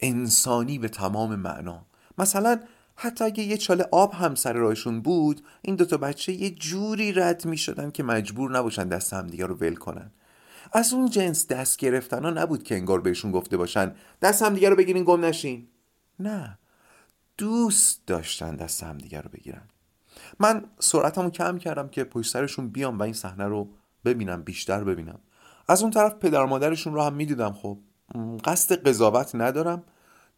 انسانی 0.00 0.78
به 0.78 0.88
تمام 0.88 1.34
معنا. 1.34 1.82
مثلا 2.18 2.60
حتی 2.96 3.24
اگه 3.24 3.42
یه 3.42 3.56
چاله 3.56 3.88
آب 3.92 4.14
هم 4.14 4.34
سر 4.34 4.52
راهشون 4.52 5.00
بود 5.00 5.42
این 5.62 5.76
دوتا 5.76 5.96
بچه 5.96 6.32
یه 6.32 6.50
جوری 6.50 7.12
رد 7.12 7.44
می‌شدن 7.46 7.90
که 7.90 8.02
مجبور 8.02 8.50
نباشن 8.50 8.88
دست 8.88 9.12
همدیگه 9.12 9.46
رو 9.46 9.54
ول 9.54 9.74
کنن. 9.74 10.10
از 10.72 10.92
اون 10.92 11.10
جنس 11.10 11.46
دست 11.46 11.78
گرفتن 11.78 12.24
ها 12.24 12.30
نبود 12.30 12.62
که 12.62 12.74
انگار 12.74 13.00
بهشون 13.00 13.30
گفته 13.32 13.56
باشن 13.56 13.94
دست 14.22 14.42
همدیگه 14.42 14.68
رو 14.68 14.76
بگیرین 14.76 15.04
گم 15.04 15.24
نشین. 15.24 15.68
نه. 16.20 16.58
دوست 17.38 18.06
داشتن 18.06 18.56
دست 18.56 18.82
همدیگه 18.82 19.20
رو 19.20 19.30
بگیرن. 19.30 19.68
من 20.40 20.64
سرعتمو 20.78 21.30
کم 21.30 21.58
کردم 21.58 21.88
که 21.88 22.04
پشت 22.04 22.32
سرشون 22.32 22.68
بیام 22.68 22.98
و 22.98 23.02
این 23.02 23.12
صحنه 23.12 23.44
رو 23.44 23.68
ببینم 24.04 24.42
بیشتر 24.42 24.84
ببینم. 24.84 25.18
از 25.68 25.82
اون 25.82 25.90
طرف 25.90 26.14
پدر 26.14 26.44
مادرشون 26.44 26.94
رو 26.94 27.02
هم 27.02 27.14
می‌دیدم. 27.14 27.52
خب 27.52 27.78
قصد 28.44 28.88
قضاوت 28.88 29.34
ندارم. 29.34 29.84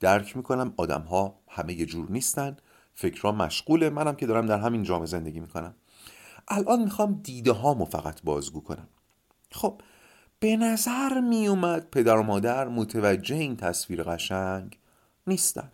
درک 0.00 0.36
می‌کنم 0.36 0.74
آدم 0.76 1.02
ها 1.02 1.40
همه 1.48 1.72
یه 1.72 1.86
جور 1.86 2.10
نیستن. 2.10 2.56
فکرها 2.94 3.32
مشغوله. 3.32 3.90
منم 3.90 4.16
که 4.16 4.26
دارم 4.26 4.46
در 4.46 4.58
همین 4.58 4.82
جامعه 4.82 5.06
زندگی 5.06 5.40
می‌کنم. 5.40 5.74
الان 6.48 6.82
می‌خوام 6.82 7.20
دیده 7.22 7.52
هامو 7.52 7.84
فقط 7.84 8.22
بازگو 8.22 8.60
کنم. 8.60 8.88
خب 9.52 9.80
به 10.40 10.56
نظر 10.56 11.20
می 11.20 11.48
اومد 11.48 11.90
پدر 11.90 12.16
و 12.16 12.22
مادر 12.22 12.68
متوجه 12.68 13.36
این 13.36 13.56
تصویر 13.56 14.02
قشنگ 14.02 14.78
نیستن. 15.26 15.72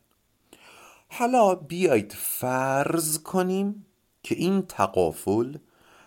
حالا 1.08 1.54
بیایید 1.54 2.12
فرض 2.12 3.18
کنیم 3.18 3.86
که 4.22 4.34
این 4.34 4.62
تقافل 4.62 5.56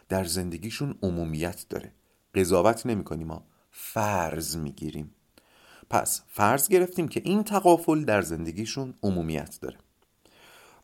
در 0.10 0.24
زندگیشون 0.24 0.96
عمومیت 1.03 1.65
داره. 1.70 1.91
قضاوت 2.36 2.86
نمی 2.86 3.03
کنیم 3.03 3.27
ما 3.27 3.44
فرض 3.72 4.58
می‌گیریم 4.58 5.15
پس 5.89 6.22
فرض 6.27 6.68
گرفتیم 6.68 7.08
که 7.08 7.22
این 7.25 7.44
تقافل 7.44 8.03
در 8.03 8.22
زندگیشون 8.22 8.94
عمومیت 9.03 9.58
داره. 9.62 9.77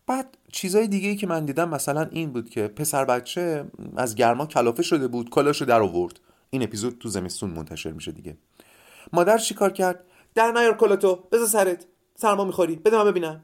بعد 0.07 0.37
چیزای 0.51 0.87
دیگه 0.87 1.09
ای 1.09 1.15
که 1.15 1.27
من 1.27 1.45
دیدم 1.45 1.69
مثلا 1.69 2.07
این 2.11 2.31
بود 2.31 2.49
که 2.49 2.67
پسر 2.67 3.05
بچه 3.05 3.65
از 3.97 4.15
گرما 4.15 4.45
کلافه 4.45 4.83
شده 4.83 5.07
بود 5.07 5.29
کلاشو 5.29 5.65
در 5.65 5.81
آورد. 5.81 6.19
این 6.49 6.63
اپیزود 6.63 6.97
تو 6.97 7.09
زمستون 7.09 7.49
منتشر 7.49 7.91
میشه 7.91 8.11
دیگه. 8.11 8.37
مادر 9.13 9.37
چیکار 9.37 9.71
کرد؟ 9.71 10.03
در 10.35 10.51
نیار 10.51 10.77
کلاتو 10.77 11.15
بذار 11.15 11.47
سرت. 11.47 11.85
سرما 12.15 12.45
می‌خوری 12.45 12.75
بده 12.75 12.97
من 12.97 13.05
ببینم. 13.05 13.43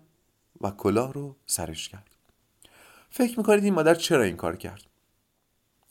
و 0.61 0.71
کلاه 0.71 1.13
رو 1.13 1.35
سرش 1.45 1.89
کرد. 1.89 2.07
فکر 3.09 3.37
می‌کنید 3.37 3.63
این 3.63 3.73
مادر 3.73 3.95
چرا 3.95 4.23
این 4.23 4.35
کار 4.35 4.55
کرد؟ 4.55 4.83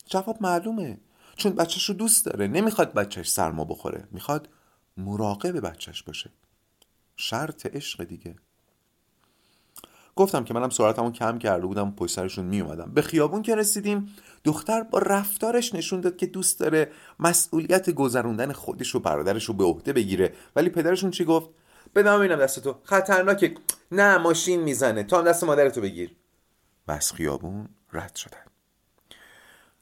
جواب 0.07 0.37
معلومه. 0.41 0.99
چون 1.37 1.53
بچهش 1.53 1.85
رو 1.85 1.95
دوست 1.95 2.27
داره. 2.27 2.47
نمی‌خواد 2.47 2.95
بچهش 2.95 3.31
سرما 3.31 3.65
بخوره. 3.65 4.09
می‌خواد 4.11 4.49
مراقب 4.97 5.61
بچهش 5.61 6.03
باشه. 6.03 6.31
شرط 7.17 7.67
عشق 7.67 8.05
دیگه. 8.05 8.37
گفتم 10.17 10.45
که 10.45 10.55
منم 10.55 10.71
سرعتمو 10.71 11.11
کم 11.11 11.39
کرده 11.39 11.67
بودم. 11.67 11.91
پشت 11.91 12.15
سرشون 12.15 12.45
می 12.45 12.61
اومدم 12.61 12.91
به 12.95 13.03
خیابون 13.03 13.43
که 13.43 13.57
رسیدیم 13.57 14.15
دختر 14.45 14.83
با 14.83 14.99
رفتارش 14.99 15.75
نشون 15.75 16.01
داد 16.01 16.17
که 16.17 16.27
دوست 16.27 16.61
داره 16.61 16.93
مسئولیت 17.19 17.91
گذروندن 17.91 18.53
خودش 18.53 18.95
و 18.95 19.01
برادرش 19.01 19.45
رو 19.45 19.55
به 19.55 19.65
عهده 19.65 19.93
بگیره. 19.93 20.35
ولی 20.57 20.69
پدرشون 20.69 21.11
چی 21.11 21.25
گفت؟ 21.25 21.51
بدم 21.95 22.19
ببینم 22.19 22.37
دست 22.37 22.61
تو. 22.61 22.77
خطرناکه 22.85 23.55
نه 23.93 24.19
ماشین 24.19 24.61
می‌زنه. 24.61 25.03
تو 25.03 25.17
هم 25.17 25.25
دست 25.25 25.45
مادرتو 25.45 25.81
بگیر. 25.81 26.17
و 26.89 26.93
از 26.93 27.13
خیابون 27.13 27.69
رد 27.93 28.17
شدن. 28.17 28.45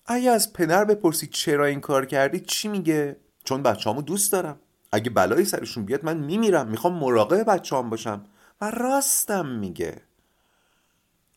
اگه 0.07 0.31
از 0.31 0.53
پدر 0.53 0.85
بپرسی 0.85 1.27
چرا 1.27 1.65
این 1.65 1.81
کار 1.81 2.07
کردی؟ 2.07 2.41
چی 2.41 2.69
میگه؟ 2.69 3.17
چون 3.45 3.63
بچه‌هامو 3.63 4.03
دوست 4.03 4.33
دارم. 4.33 4.61
اگه 4.93 5.11
بلایی 5.11 5.45
سرشون 5.45 5.85
بیاد 5.85 6.05
من 6.05 6.17
میمیرم. 6.17 6.69
می‌خوام 6.69 6.95
مراقب 6.99 7.51
بچه‌هام 7.51 7.91
باشم. 7.91 8.25
و 8.61 8.71
راستم 8.71 9.47
میگه. 9.47 10.03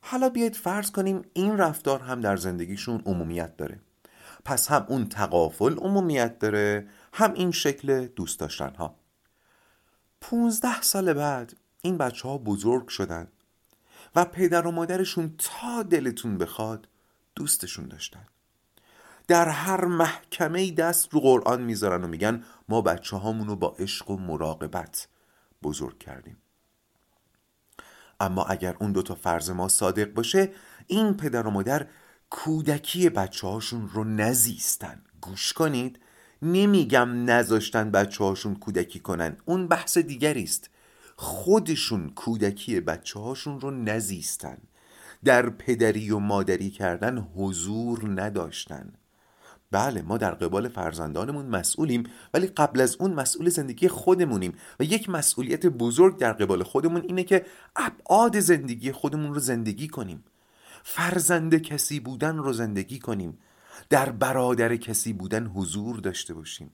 حالا 0.01 0.29
بیاید 0.29 0.55
فرض 0.55 0.91
کنیم 0.91 1.21
این 1.33 1.57
رفتار 1.57 1.99
هم 1.99 2.21
در 2.21 2.37
زندگیشون 2.37 3.03
عمومیت 3.05 3.57
داره. 3.57 3.79
پس 4.45 4.71
هم 4.71 4.85
اون 4.89 5.09
تقافل 5.09 5.77
عمومیت 5.77 6.39
داره 6.39 6.87
هم 7.13 7.33
این 7.33 7.51
شکل 7.51 8.07
دوست 8.07 8.39
داشتن 8.39 8.73
ها 8.75 8.95
پونزده 10.21 10.81
سال 10.81 11.13
بعد 11.13 11.53
این 11.81 11.97
بچه 11.97 12.27
ها 12.27 12.37
بزرگ 12.37 12.87
شدن 12.87 13.27
و 14.15 14.25
پدر 14.25 14.67
و 14.67 14.71
مادرشون 14.71 15.35
تا 15.37 15.83
دلتون 15.83 16.37
بخواد 16.37 16.87
دوستشون 17.35 17.87
داشتن. 17.87 18.25
در 19.27 19.49
هر 19.49 19.85
محکمه 19.85 20.71
دست 20.71 21.13
رو 21.13 21.19
قرآن 21.19 21.61
می‌ذارن 21.61 22.03
و 22.03 22.07
میگن 22.07 22.43
ما 22.69 22.81
بچه 22.81 23.17
هامونو 23.17 23.55
با 23.55 23.75
عشق 23.79 24.09
و 24.09 24.17
مراقبت 24.17 25.07
بزرگ 25.63 25.99
کردیم. 25.99 26.37
اما 28.19 28.43
اگر 28.43 28.75
اون 28.79 28.91
دوتا 28.91 29.15
فرض 29.15 29.49
ما 29.49 29.67
صادق 29.67 30.13
باشه 30.13 30.53
این 30.87 31.17
پدر 31.17 31.47
و 31.47 31.49
مادر 31.49 31.87
کودکی 32.29 33.09
بچه 33.09 33.47
هاشون 33.47 33.89
رو 33.89 34.03
نزیستن. 34.03 35.03
گوش 35.21 35.53
کنید. 35.53 35.99
نمیگم 36.41 37.29
نذاشتن 37.29 37.91
بچه 37.91 38.23
هاشون 38.23 38.55
کودکی 38.55 38.99
کنن 38.99 39.37
اون 39.45 39.67
بحث 39.67 39.97
دیگری 39.97 40.43
است. 40.43 40.69
خودشون 41.15 42.09
کودکی 42.09 42.79
بچه 42.79 43.19
هاشون 43.19 43.61
رو 43.61 43.71
نزیستن. 43.71 44.57
در 45.23 45.49
پدری 45.49 46.11
و 46.11 46.19
مادری 46.19 46.69
کردن 46.69 47.27
حضور 47.35 48.21
نداشتن. 48.21 48.93
بله 49.71 50.01
ما 50.01 50.17
در 50.17 50.31
قبال 50.31 50.67
فرزندانمون 50.67 51.45
مسئولیم 51.45 52.03
ولی 52.33 52.47
قبل 52.47 52.81
از 52.81 52.95
اون 52.99 53.13
مسئول 53.13 53.49
زندگی 53.49 53.87
خودمونیم 53.87 54.53
و 54.79 54.83
یک 54.83 55.09
مسئولیت 55.09 55.65
بزرگ 55.65 56.17
در 56.17 56.33
قبال 56.33 56.63
خودمون 56.63 57.01
اینه 57.01 57.23
که 57.23 57.45
ابعاد 57.75 58.39
زندگی 58.39 58.91
خودمون 58.91 59.33
رو 59.33 59.39
زندگی 59.39 59.87
کنیم. 59.87 60.23
فرزند 60.83 61.55
کسی 61.55 61.99
بودن 61.99 62.37
رو 62.37 62.53
زندگی 62.53 62.99
کنیم. 62.99 63.37
در 63.89 64.11
برادر 64.11 64.75
کسی 64.75 65.13
بودن 65.13 65.47
حضور 65.47 65.99
داشته 65.99 66.33
باشیم. 66.33 66.71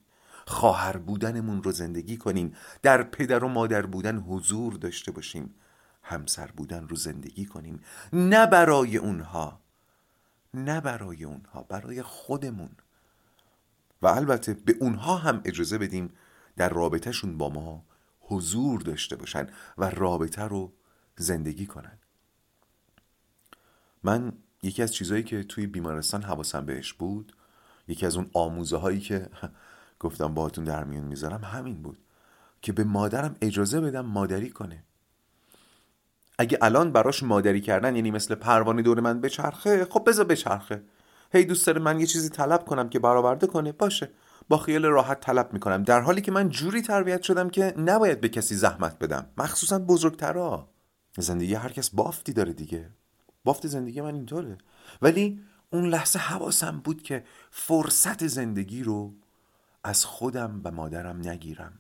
خواهر 0.48 0.98
بودنمون 0.98 1.64
رو 1.64 1.72
زندگی 1.72 2.18
کنیم. 2.18 2.56
در 2.82 3.04
پدر 3.04 3.44
و 3.44 3.48
مادر 3.48 3.86
بودن 3.86 4.18
حضور 4.18 4.74
داشته 4.74 5.12
باشیم. 5.12 5.56
همسر 6.04 6.48
بودن 6.48 6.88
رو 6.88 6.96
زندگی 6.96 7.46
کنیم. 7.46 7.80
نه 8.14 8.46
برای 8.46 8.98
اونها. 8.98 9.62
نه 10.54 10.82
برای 10.82 11.24
اونها 11.24 11.64
برای 11.64 12.02
خودمون. 12.02 12.70
و 14.02 14.08
البته 14.08 14.54
به 14.54 14.76
اونها 14.80 15.18
هم 15.18 15.42
اجازه 15.46 15.78
بدیم 15.78 16.14
در 16.58 16.70
رابطهشون 16.70 17.38
با 17.38 17.50
ما 17.50 17.86
حضور 18.20 18.82
داشته 18.82 19.16
باشن 19.16 19.48
و 19.78 19.90
رابطه 19.90 20.42
رو 20.42 20.74
زندگی 21.16 21.66
کنن. 21.66 21.98
من 24.04 24.34
یکی 24.64 24.84
از 24.84 24.94
چیزهایی 24.94 25.24
که 25.24 25.44
توی 25.44 25.68
بیمارستان 25.68 26.22
حواسم 26.22 26.66
بهش 26.66 26.94
بود 26.94 27.34
یکی 27.88 28.06
از 28.06 28.16
اون 28.16 28.30
آموزه 28.34 28.78
هایی 28.78 29.00
که 29.00 29.30
گفتم 30.00 30.34
باهاتون 30.34 30.64
در 30.64 30.84
میون 30.84 31.04
می‌ذارم 31.04 31.44
همین 31.44 31.82
بود 31.82 31.98
که 32.62 32.72
به 32.72 32.84
مادرم 32.84 33.36
اجازه 33.42 33.82
بدم 33.82 34.06
مادری 34.06 34.50
کنه. 34.50 34.84
اگه 36.40 36.58
الان 36.62 36.92
براش 36.92 37.24
مادری 37.24 37.62
کردن 37.62 37.96
یعنی 37.96 38.12
مثل 38.12 38.36
پروانه 38.36 38.82
دور 38.82 39.00
من 39.00 39.22
بچرخه 39.22 39.86
خب 39.86 40.04
بذار 40.08 40.26
بچرخه. 40.26 40.84
هی 41.32 41.46
دوست 41.46 41.68
داره 41.68 41.82
من 41.82 42.00
یه 42.00 42.06
چیزی 42.06 42.30
طلب 42.30 42.66
کنم 42.66 42.90
که 42.90 43.00
برآورده 43.00 43.48
کنه 43.48 43.72
باشه. 43.72 44.10
با 44.50 44.58
خیال 44.58 44.86
راحت 44.86 45.20
طلب 45.20 45.54
می‌کنم. 45.54 45.84
در 45.84 46.02
حالی 46.02 46.22
که 46.22 46.32
من 46.32 46.50
جوری 46.50 46.82
تربیت 46.82 47.22
شدم 47.22 47.50
که 47.50 47.74
نباید 47.78 48.22
به 48.22 48.30
کسی 48.30 48.56
زحمت 48.56 49.00
بدم. 49.00 49.30
مخصوصا 49.38 49.80
بزرگترا. 49.80 50.70
زندگی 51.18 51.54
هر 51.54 51.70
کس 51.70 51.90
بافتی 51.90 52.34
داره 52.34 52.54
دیگه. 52.54 52.90
بافت 53.48 53.68
زندگی 53.68 54.02
من 54.02 54.16
اینطوره. 54.16 54.58
ولی 55.02 55.42
اون 55.70 55.90
لحظه 55.90 56.20
حواسم 56.20 56.82
بود 56.84 57.02
که 57.02 57.24
فرصت 57.52 58.28
زندگی 58.28 58.84
رو 58.84 59.14
از 59.84 60.06
خودم 60.06 60.62
و 60.64 60.72
مادرم 60.72 61.28
نگیرم. 61.28 61.80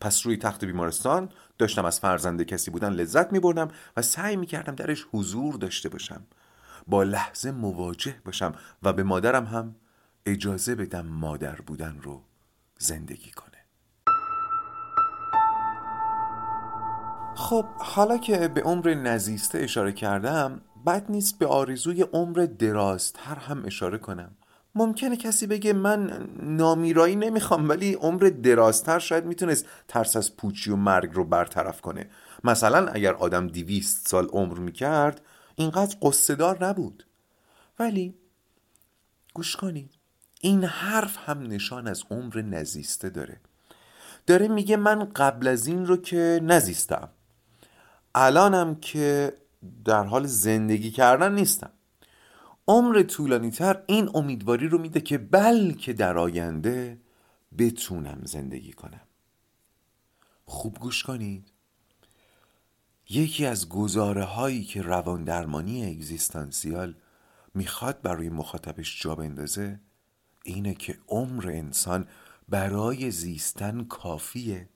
پس 0.00 0.26
روی 0.26 0.36
تخت 0.36 0.64
بیمارستان 0.64 1.28
داشتم 1.58 1.84
از 1.84 2.00
فرزند 2.00 2.42
کسی 2.42 2.70
بودن 2.70 2.92
لذت 2.92 3.32
می 3.32 3.40
بردم 3.40 3.68
و 3.96 4.02
سعی 4.02 4.36
می 4.36 4.46
کردم 4.46 4.74
درش 4.74 5.06
حضور 5.12 5.54
داشته 5.54 5.88
باشم. 5.88 6.26
با 6.86 7.02
لحظه 7.02 7.50
مواجه 7.50 8.16
باشم 8.24 8.54
و 8.82 8.92
به 8.92 9.02
مادرم 9.02 9.44
هم 9.44 9.74
اجازه 10.26 10.74
بدم 10.74 11.06
مادر 11.06 11.54
بودن 11.54 11.98
رو 12.02 12.22
زندگی 12.78 13.30
کنه. 13.30 13.50
خب 17.36 17.64
حالا 17.78 18.18
که 18.18 18.48
به 18.48 18.62
عمر 18.62 18.94
نزیسته 18.94 19.58
اشاره 19.58 19.92
کردم 19.92 20.60
بد 20.86 21.04
نیست 21.08 21.38
به 21.38 21.46
آرزوی 21.46 22.02
عمر 22.02 22.48
درازتر 22.58 23.34
هم 23.34 23.64
اشاره 23.66 23.98
کنم. 23.98 24.36
ممکنه 24.74 25.16
کسی 25.16 25.46
بگه 25.46 25.72
من 25.72 26.28
نامیرایی 26.42 27.16
نمی‌خوام 27.16 27.68
ولی 27.68 27.94
عمر 27.94 28.32
درازتر 28.42 28.98
شاید 28.98 29.24
می‌تونست 29.24 29.66
ترس 29.88 30.16
از 30.16 30.36
پوچی 30.36 30.70
و 30.70 30.76
مرگ 30.76 31.10
رو 31.14 31.24
برطرف 31.24 31.80
کنه. 31.80 32.10
مثلا 32.44 32.88
اگر 32.88 33.14
آدم 33.14 33.46
دیویست 33.46 34.08
سال 34.08 34.26
عمر 34.26 34.58
می‌کرد 34.58 35.20
اینقدر 35.56 35.96
قصدار 36.02 36.64
نبود. 36.64 37.06
ولی 37.78 38.14
گوش 39.34 39.56
کنید 39.56 39.90
این 40.40 40.64
حرف 40.64 41.28
هم 41.28 41.42
نشان 41.42 41.88
از 41.88 42.02
عمر 42.10 42.42
نزیسته 42.42 43.10
داره. 43.10 43.40
داره 44.26 44.48
میگه 44.48 44.76
من 44.76 45.04
قبل 45.04 45.48
از 45.48 45.66
این 45.66 45.86
رو 45.86 45.96
که 45.96 46.40
نزیستم. 46.42 47.08
الانم 48.14 48.74
که 48.74 49.32
در 49.84 50.04
حال 50.04 50.26
زندگی 50.26 50.90
کردن 50.90 51.34
نیستم. 51.34 51.70
عمر 52.68 53.02
طولانی 53.02 53.50
تر 53.50 53.82
این 53.86 54.10
امیدواری 54.14 54.68
رو 54.68 54.78
میده 54.78 55.00
که 55.00 55.18
بلکه 55.18 55.92
در 55.92 56.18
آینده 56.18 57.00
بتونم 57.58 58.20
زندگی 58.24 58.72
کنم. 58.72 59.00
خوب 60.44 60.78
گوش 60.78 61.02
کنید. 61.02 61.52
یکی 63.10 63.46
از 63.46 63.68
گزاره 63.68 64.24
هایی 64.24 64.64
که 64.64 64.82
روان 64.82 65.24
درمانی 65.24 65.86
اگزیستانسیال 65.86 66.94
می‌خواد 67.54 68.02
برای 68.02 68.28
مخاطبش 68.28 69.02
جا 69.02 69.14
بندازه 69.14 69.80
اینه 70.44 70.74
که 70.74 70.98
عمر 71.08 71.48
انسان 71.48 72.08
برای 72.48 73.10
زیستن 73.10 73.84
کافیه. 73.84 74.68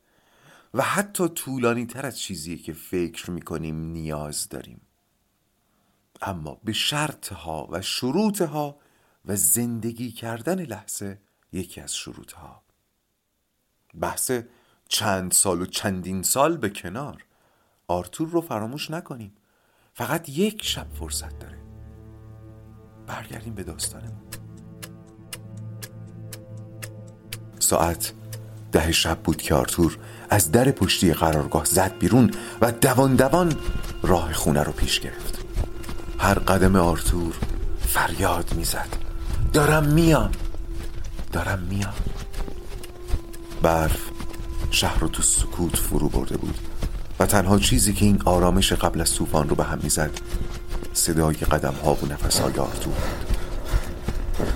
و 0.74 0.82
حتی 0.82 1.28
طولانی 1.28 1.86
تر 1.86 2.06
از 2.06 2.18
چیزیه 2.18 2.56
که 2.56 2.72
فکر 2.72 3.30
می‌کنیم 3.30 3.76
نیاز 3.80 4.48
داریم. 4.48 4.80
اما 6.22 6.60
به 6.64 6.72
شرطها 6.72 7.68
و 7.70 7.82
شروطها 7.82 8.78
و 9.24 9.36
زندگی 9.36 10.10
کردن 10.12 10.62
لحظه 10.62 11.20
یکی 11.52 11.80
از 11.80 11.96
شروطها. 11.96 12.62
بحث 14.00 14.32
چند 14.88 15.32
سال 15.32 15.62
و 15.62 15.66
چندین 15.66 16.22
سال 16.22 16.56
به 16.56 16.70
کنار. 16.70 17.24
آرتور 17.88 18.28
رو 18.28 18.40
فراموش 18.40 18.90
نکنیم. 18.90 19.34
فقط 19.94 20.28
یک 20.28 20.64
شب 20.64 20.86
فرصت 20.94 21.38
داره. 21.38 21.58
برگردیم 23.06 23.54
به 23.54 23.62
داستانمون. 23.62 24.22
ساعت 27.58 28.12
ده 28.72 28.92
شب 28.92 29.18
بود 29.18 29.36
که 29.36 29.54
آرتور 29.54 29.98
از 30.30 30.52
در 30.52 30.70
پشتی 30.70 31.12
قرارگاه 31.12 31.64
زد 31.64 31.98
بیرون 31.98 32.30
و 32.60 32.72
دوان 32.72 33.16
دوان 33.16 33.56
راه 34.02 34.32
خونه 34.32 34.62
رو 34.62 34.72
پیش 34.72 35.00
گرفت. 35.00 35.38
هر 36.18 36.34
قدم 36.34 36.76
آرتور 36.76 37.34
فریاد 37.86 38.54
می‌زد. 38.56 38.88
دارم 39.52 39.84
میام. 39.84 40.30
دارم 41.32 41.58
میام. 41.58 41.94
برف 43.62 44.00
شهر 44.70 44.98
رو 44.98 45.08
تو 45.08 45.22
سکوت 45.22 45.76
فرو 45.76 46.08
برده 46.08 46.36
بود 46.36 46.58
و 47.20 47.26
تنها 47.26 47.58
چیزی 47.58 47.92
که 47.92 48.04
این 48.04 48.22
آرامش 48.24 48.72
قبل 48.72 49.00
از 49.00 49.14
طوفان 49.14 49.48
رو 49.48 49.56
به 49.56 49.64
هم 49.64 49.78
می‌زد 49.82 50.10
صدای 50.92 51.34
قدم 51.34 51.74
ها 51.84 51.94
و 51.94 52.06
نفس 52.06 52.40
های 52.40 52.58
آرتور 52.58 52.94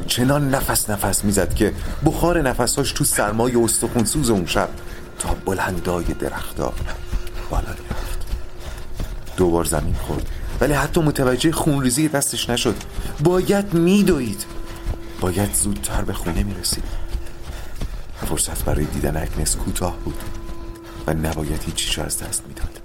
چنان 0.06 0.54
نفس 0.54 0.90
نفس 0.90 1.24
می‌زد 1.24 1.54
که 1.54 1.72
بخار 2.04 2.42
نفسهاش 2.42 2.92
تو 2.92 3.04
سرمای 3.04 3.56
استخونسوز 3.56 4.30
اون 4.30 4.46
شب 4.46 4.68
تا 5.18 5.34
بلندای 5.46 6.04
درختها 6.04 6.72
بالا 7.50 7.68
می‌رفت. 7.68 8.26
دوبار 9.36 9.64
زمین 9.64 9.94
خورد 9.94 10.28
ولی 10.60 10.72
حتی 10.72 11.00
متوجه 11.00 11.52
خونریزی 11.52 12.08
دستش 12.08 12.50
نشد. 12.50 12.76
باید 13.24 13.74
میدوید. 13.74 14.44
باید 15.20 15.54
زودتر 15.54 16.02
به 16.02 16.12
خونه 16.12 16.42
می‌رسید. 16.42 16.84
فرصت 18.26 18.64
برای 18.64 18.84
دیدن 18.84 19.16
اگنس 19.16 19.56
کوتاه 19.56 19.96
بود 19.96 20.22
و 21.06 21.14
نباید 21.14 21.62
هیچیش 21.62 21.98
از 21.98 22.18
دست 22.18 22.42
می‌داد. 22.48 22.80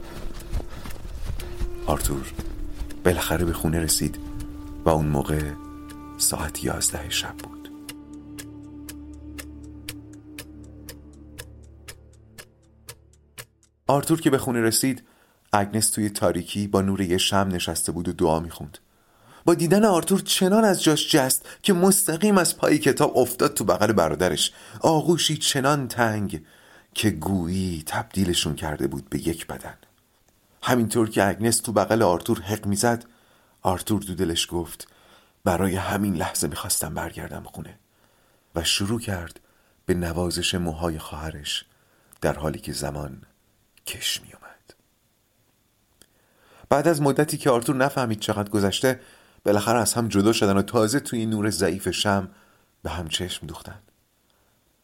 آرتور 1.86 2.33
بالاخره 3.05 3.45
به 3.45 3.53
خونه 3.53 3.79
رسید 3.79 4.15
و 4.86 4.89
اون 4.89 5.05
موقع 5.05 5.39
ساعت 6.17 6.63
یازده 6.63 7.10
شب 7.10 7.38
بود. 7.38 7.69
آرتور 13.88 14.21
که 14.21 14.30
به 14.30 14.38
خونه 14.38 14.62
رسید 14.62 15.03
اگنس 15.53 15.89
توی 15.89 16.10
تاریکی 16.10 16.67
با 16.67 16.82
نور 16.82 17.01
یه 17.01 17.17
شم 17.17 17.49
نشسته 17.51 17.91
بود 17.91 18.08
و 18.08 18.13
دعا 18.13 18.39
می‌خوند. 18.39 18.77
با 19.45 19.53
دیدن 19.53 19.86
آرتور 19.86 20.19
چنان 20.19 20.65
از 20.65 20.84
جاش 20.84 21.12
جست 21.12 21.45
که 21.62 21.73
مستقیم 21.73 22.38
از 22.38 22.58
پای 22.58 22.77
کتاب 22.77 23.17
افتاد 23.17 23.53
تو 23.53 23.63
بغل 23.63 23.91
برادرش. 23.91 24.51
آغوشی 24.80 25.38
چنان 25.38 25.88
تنگ 25.88 26.45
که 26.93 27.10
گویی 27.10 27.84
تبدیلشون 27.86 28.56
کرده 28.56 28.88
بود 28.88 29.10
به 29.10 29.27
یک 29.27 29.47
بدن. 29.47 29.77
همینطور 30.63 31.10
که 31.10 31.27
اگنس 31.27 31.60
تو 31.60 31.71
بغل 31.71 32.01
آرتور 32.01 32.41
حق 32.41 32.65
می‌زد 32.65 33.06
آرتور 33.62 34.01
دو 34.01 34.15
دلش 34.15 34.47
گفت 34.51 34.88
برای 35.47 35.75
همین 35.75 36.15
لحظه 36.15 36.47
می‌خواستم 36.47 36.93
برگردم 36.93 37.43
خونه 37.43 37.79
و 38.55 38.63
شروع 38.63 38.99
کرد 38.99 39.39
به 39.86 39.93
نوازش 39.93 40.55
موهای 40.55 40.99
خواهرش 40.99 41.65
در 42.21 42.33
حالی 42.33 42.60
که 42.60 42.73
زمان 42.73 43.21
کش 43.86 44.21
می 44.21 44.33
اومد. 44.33 44.73
بعد 46.69 46.88
از 46.88 47.01
مدتی 47.01 47.38
که 47.38 47.49
آرتور 47.49 47.75
نفهمید 47.75 48.19
چقدر 48.19 48.49
گذشته 48.49 48.99
بالاخره 49.45 49.79
از 49.79 49.93
هم 49.93 50.07
جدا 50.07 50.33
شدن 50.33 50.57
و 50.57 50.62
تازه 50.62 50.99
توی 50.99 51.25
نور 51.25 51.49
ضعیف 51.49 51.89
شم 51.89 52.29
به 52.83 52.89
هم 52.89 53.07
چشم 53.07 53.47
دوختن 53.47 53.79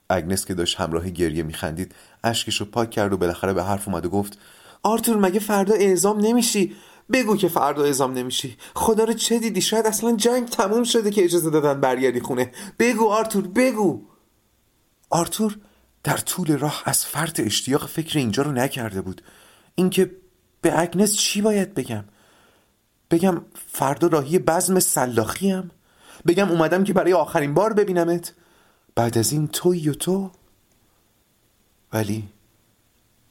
اگنس 0.10 0.46
که 0.46 0.54
داشت 0.54 0.80
همراه 0.80 1.10
گریه 1.10 1.44
میخندید 1.44 1.96
اشکش 2.24 2.60
رو 2.60 2.66
پاک 2.66 2.92
کرد 2.92 3.14
و 3.14 3.18
بالاخره 3.18 3.54
به 3.54 3.64
حرف 3.64 3.88
اومد 3.88 4.06
و 4.06 4.10
گفت 4.10 4.38
آرتور 4.84 5.18
مگه 5.18 5.40
فردا 5.40 5.74
اعزام 5.74 6.20
نمیشی 6.20 6.76
بگو 7.14 7.38
که 7.38 7.48
فردا 7.48 7.84
اعزام 7.84 8.14
نمیشی. 8.14 8.58
خدا 8.76 9.04
رو 9.04 9.14
چه 9.14 9.40
دیدی؟ 9.40 9.62
شاید 9.62 9.86
اصلا 9.86 10.16
جنگ 10.16 10.50
تموم 10.50 10.84
شده 10.84 11.12
که 11.12 11.24
اجازه 11.24 11.50
دادن 11.50 11.82
برگردی 11.82 12.20
خونه. 12.20 12.52
بگو 12.80 13.10
آرتور 13.10 13.48
بگو. 13.48 14.02
آرتور 15.10 15.58
در 16.04 16.18
طول 16.18 16.58
راه 16.58 16.84
از 16.86 17.06
فرط 17.06 17.40
اشتیاق 17.40 17.88
فکر 17.88 18.20
اینجا 18.20 18.44
رو 18.44 18.52
نکرده 18.52 19.02
بود. 19.02 19.22
اینکه 19.76 20.12
به 20.62 20.80
اگنس 20.82 21.16
چی 21.16 21.42
باید 21.42 21.74
بگم؟ 21.74 22.06
بگم 23.12 23.42
فردا 23.68 24.08
راهی 24.08 24.40
بزم 24.40 24.80
سلاخیم؟ 24.80 25.72
بگم 26.28 26.50
اومدم 26.52 26.84
که 26.84 26.94
برای 26.94 27.14
آخرین 27.14 27.54
بار 27.54 27.74
ببینمت؟ 27.74 28.34
بعد 28.96 29.18
از 29.18 29.32
این 29.32 29.48
توی 29.48 29.90
و 29.90 29.94
تو؟ 29.94 30.32
ولی 31.94 32.30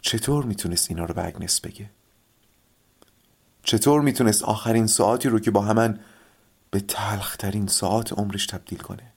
چطور 0.03 0.45
می‌تونست 0.45 0.91
اینا 0.91 1.05
رو 1.05 1.15
به 1.15 1.27
اگنس 1.27 1.61
بگه؟ 1.61 1.91
چطور 3.63 4.01
می‌تونست 4.01 4.43
آخرین 4.43 4.87
ساعتی 4.87 5.29
رو 5.29 5.41
که 5.41 5.51
با 5.51 5.61
همن 5.61 6.01
به 6.71 6.81
تلخترین 6.81 7.67
ساعت 7.67 8.13
عمرش 8.13 8.47
تبدیل 8.47 8.79
کنه؟ 8.79 9.13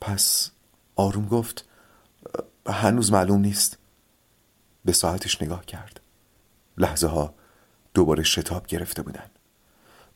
پس 0.00 0.50
آروم 0.96 1.26
گفت 1.26 1.64
هنوز 2.66 3.12
معلوم 3.12 3.40
نیست. 3.40 3.78
به 4.84 4.92
ساعتش 4.92 5.42
نگاه 5.42 5.66
کرد. 5.66 6.00
لحظه 6.78 7.06
ها 7.06 7.34
دوباره 7.94 8.22
شتاب 8.22 8.66
گرفته 8.66 9.02
بودن 9.02 9.30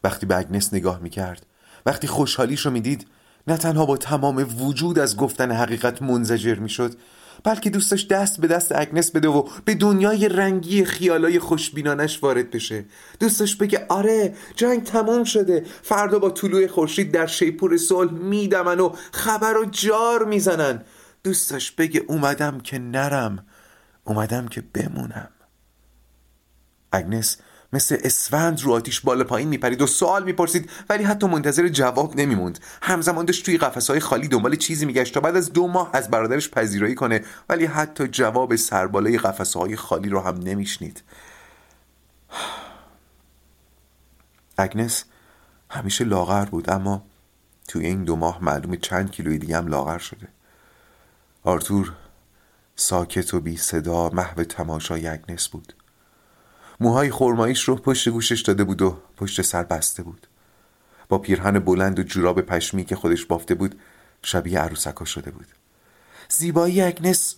وقتی 0.04 0.26
به 0.26 0.36
اگنس 0.36 0.74
نگاه 0.74 0.98
می‌کرد 0.98 1.46
وقتی 1.86 2.06
خوشحالیش 2.06 2.60
رو 2.60 2.70
می‌دید 2.70 3.06
نه 3.46 3.56
تنها 3.56 3.86
با 3.86 3.96
تمام 3.96 4.46
وجود 4.58 4.98
از 4.98 5.16
گفتن 5.16 5.52
حقیقت 5.52 6.02
منزجر 6.02 6.54
می‌شد 6.54 6.96
بلکه 7.44 7.70
دوستش 7.70 8.06
دست 8.06 8.40
به 8.40 8.46
دست 8.46 8.72
اگنس 8.72 9.10
بده 9.10 9.28
و 9.28 9.48
به 9.64 9.74
دنیای 9.74 10.28
رنگی 10.28 10.84
خیالای 10.84 11.38
خوشبینانش 11.38 12.22
وارد 12.22 12.50
بشه. 12.50 12.84
دوستش 13.20 13.56
بگه 13.56 13.86
آره 13.88 14.34
جنگ 14.56 14.84
تموم 14.84 15.24
شده. 15.24 15.66
فردا 15.82 16.18
با 16.18 16.30
طلوع 16.30 16.66
خورشید 16.66 17.12
در 17.12 17.26
شیپور 17.26 17.76
صلح 17.76 18.12
میدمن 18.12 18.80
و 18.80 18.94
خبر 19.12 19.56
و 19.56 19.64
جار 19.64 20.24
می‌زنن. 20.24 20.82
دوستش 21.24 21.72
بگه 21.72 22.02
اومدم 22.06 22.60
که 22.60 22.78
نرم. 22.78 23.46
اومدم 24.04 24.48
که 24.48 24.60
بمونم. 24.60 25.28
اگنس 26.92 27.36
مثل 27.74 27.98
اسفند 28.04 28.60
رو 28.60 28.72
آتیش 28.72 29.00
بالا 29.00 29.24
پایین 29.24 29.48
میپرید 29.48 29.82
و 29.82 29.86
سوال 29.86 30.24
می‌پرسید 30.24 30.70
ولی 30.88 31.04
حتی 31.04 31.26
منتظر 31.26 31.68
جواب 31.68 32.16
نمیموند. 32.16 32.58
همزمان 32.82 33.24
داشت 33.24 33.44
توی 33.44 33.58
قفسهای 33.58 34.00
خالی 34.00 34.28
دنبال 34.28 34.56
چیزی 34.56 34.86
میگشت 34.86 35.14
تا 35.14 35.20
بعد 35.20 35.36
از 35.36 35.52
دو 35.52 35.66
ماه 35.66 35.90
از 35.92 36.10
برادرش 36.10 36.50
پذیرایی 36.50 36.94
کنه 36.94 37.24
ولی 37.48 37.64
حتی 37.64 38.08
جواب 38.08 38.56
سربالای 38.56 39.18
قفسهای 39.18 39.76
خالی 39.76 40.08
رو 40.08 40.20
هم 40.20 40.38
نمیشنید. 40.38 41.02
اگنس 44.58 45.04
همیشه 45.70 46.04
لاغر 46.04 46.44
بود 46.44 46.70
اما 46.70 47.02
توی 47.68 47.86
این 47.86 48.04
دو 48.04 48.16
ماه 48.16 48.44
معلوم 48.44 48.76
چند 48.76 49.10
کیلوی 49.10 49.38
دیگه 49.38 49.56
هم 49.56 49.66
لاغر 49.66 49.98
شده. 49.98 50.28
آرتور 51.42 51.92
ساکت 52.76 53.34
و 53.34 53.40
بی 53.40 53.56
صدا 53.56 54.10
محو 54.10 54.44
تماشای 54.44 55.06
اگنس 55.06 55.48
بود. 55.48 55.74
موهای 56.84 57.10
خرماییش 57.10 57.62
رو 57.62 57.76
پشت 57.76 58.08
گوشش 58.08 58.40
داده 58.40 58.64
بود 58.64 58.82
و 58.82 58.98
پشت 59.16 59.42
سر 59.42 59.62
بسته 59.62 60.02
بود. 60.02 60.26
با 61.08 61.18
پیرهن 61.18 61.58
بلند 61.58 61.98
و 61.98 62.02
جوراب 62.02 62.40
پشمی 62.40 62.84
که 62.84 62.96
خودش 62.96 63.24
بافته 63.24 63.54
بود 63.54 63.80
شبیه 64.22 64.58
عروسکا 64.58 65.04
شده 65.04 65.30
بود. 65.30 65.46
زیبایی 66.28 66.80
اگنس 66.80 67.36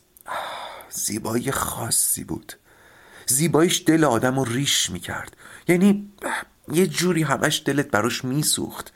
زیبایی 0.91 1.51
خاصی 1.51 2.25
بود. 2.25 2.53
زیباییش 3.27 3.83
دل 3.87 4.05
آدم 4.05 4.39
رو 4.39 4.45
ریش 4.45 4.91
می‌کرد. 4.91 5.37
یعنی 5.69 6.13
یه 6.73 6.87
جوری 6.87 7.23
همش 7.23 7.63
دلت 7.65 7.91
براش 7.91 8.25
میسوخت. 8.25 8.93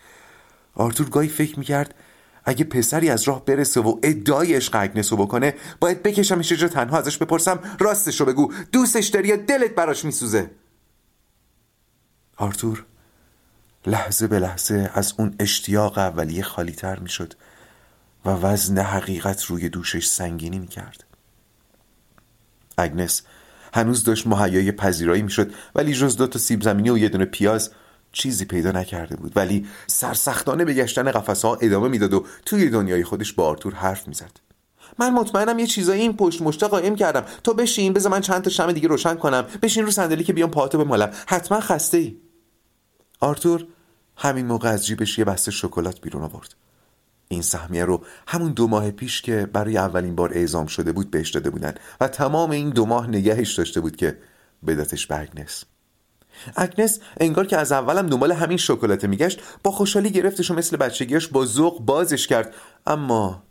آرتور 0.74 1.10
گاهی 1.10 1.28
فکر 1.28 1.58
می‌کرد 1.58 1.94
اگه 2.44 2.64
پسری 2.64 3.11
از 3.11 3.22
راه 3.22 3.44
برسه 3.44 3.81
و 3.81 3.98
ادعای 4.03 4.55
عشق 4.55 4.76
اگنسو 4.81 5.16
بکنه 5.16 5.55
باید 5.81 6.03
بکشمش 6.03 6.53
جا 6.53 6.68
تنها 6.68 6.98
ازش 6.98 7.18
بپرسم 7.18 7.76
راستش 7.81 8.20
رو 8.20 8.26
بگو. 8.26 8.53
دوستش 8.72 9.07
داری 9.07 9.29
یا 9.29 9.37
دلت 9.37 9.74
براش 9.74 10.05
میسوزه؟ 10.05 10.50
آرتور 12.37 12.85
لحظه 13.87 14.26
به 14.26 14.38
لحظه 14.38 14.90
از 14.94 15.14
اون 15.18 15.35
اشتیاق 15.38 15.98
اولیه 15.98 16.42
خالی 16.42 16.72
تر 16.72 16.98
می‌شد 16.98 17.35
و 18.24 18.31
وزن 18.31 18.79
حقیقت 18.79 19.44
روی 19.44 19.68
دوشش 19.68 20.07
سنگینی 20.07 20.59
می‌کرد. 20.59 21.05
اگنس 22.79 23.22
هنوز 23.74 24.05
داشت 24.05 24.26
مهیای 24.26 24.72
پذیرایی 24.72 25.22
می‌شد 25.22 25.53
ولی 25.74 25.94
جز 25.94 26.16
دو 26.16 26.26
تا 26.26 26.38
سیب 26.38 26.62
زمینی 26.62 26.90
و 26.90 26.98
یه 26.98 27.09
دونه 27.09 27.24
پیاز 27.24 27.70
چیزی 28.12 28.44
پیدا 28.44 28.70
نکرده 28.70 29.16
بود. 29.16 29.33
ولی 29.37 29.66
سرسختانه 29.87 30.64
به 30.64 30.75
گشتن 30.75 31.11
قفسه 31.11 31.49
ها 31.49 31.55
ادامه 31.55 31.88
می‌داد 31.88 32.14
و 32.14 32.27
توی 32.46 32.70
دنیای 32.70 33.05
خودش 33.05 33.33
با 33.33 33.49
آرتور 33.49 33.75
حرف 33.75 34.09
می‌زد. 34.09 34.40
من 34.99 35.11
مطمئنم 35.11 35.59
یه 35.59 35.66
چیزایی 35.66 36.01
این 36.01 36.16
پشت 36.16 36.42
مشته 36.42 36.66
قایم 36.66 36.96
کردم. 36.96 37.25
تو 37.44 37.55
بشین 37.55 37.92
بذار 37.92 38.12
من 38.12 38.20
چند 38.20 38.42
تا 38.42 38.51
شم 38.51 38.73
دیگه 38.73 38.88
روشن 38.88 39.14
کنم. 39.14 39.46
بشین 39.62 39.85
رو 39.85 39.90
صندلی 39.90 40.25
که 40.25 40.33
بیام 40.33 40.51
پاهاتو 40.51 40.85
بمالم. 40.85 41.11
حتما 41.27 41.61
خسته 41.61 41.99
ای 41.99 42.16
آرتور 43.20 43.66
همین 44.16 44.46
موقع 44.46 44.68
از 44.68 44.87
جیبش 44.87 45.18
یه 45.18 45.25
بسته 45.25 45.51
شکلات 45.51 46.01
بیرون 46.01 46.23
آورد. 46.23 46.55
این 47.29 47.42
سهمیه 47.42 47.85
رو 47.85 48.05
همون 48.27 48.53
دو 48.53 48.66
ماه 48.66 48.90
پیش 48.90 49.23
که 49.23 49.49
برای 49.53 49.77
اولین 49.77 50.14
بار 50.14 50.31
اعزام 50.35 50.66
شده 50.66 50.92
بود 50.92 51.11
بهش 51.11 51.31
داده 51.31 51.51
بودن 51.51 51.75
و 52.01 52.09
تمام 52.09 52.51
این 52.51 52.70
دو 52.70 52.87
ماه 52.87 53.07
نگهش 53.07 53.55
داشته 53.55 53.81
بود 53.81 53.96
که 53.96 54.18
بدتش 54.66 55.07
به 55.07 55.20
اگنس 55.20 55.64
اگنس 56.56 57.00
انگار 57.20 57.46
که 57.46 57.56
از 57.56 57.72
اولم 57.72 58.06
دنبال 58.06 58.32
همین 58.32 58.58
شکلات 58.58 59.04
میگشت 59.04 59.40
با 59.64 59.70
خوشحالی 59.70 60.10
گرفتش 60.10 60.50
و 60.50 60.54
مثل 60.54 60.76
بچگیاش 60.76 61.28
با 61.28 61.46
ذوق 61.46 61.80
بازش 61.80 62.26
کرد. 62.26 62.54
اما 62.86 63.42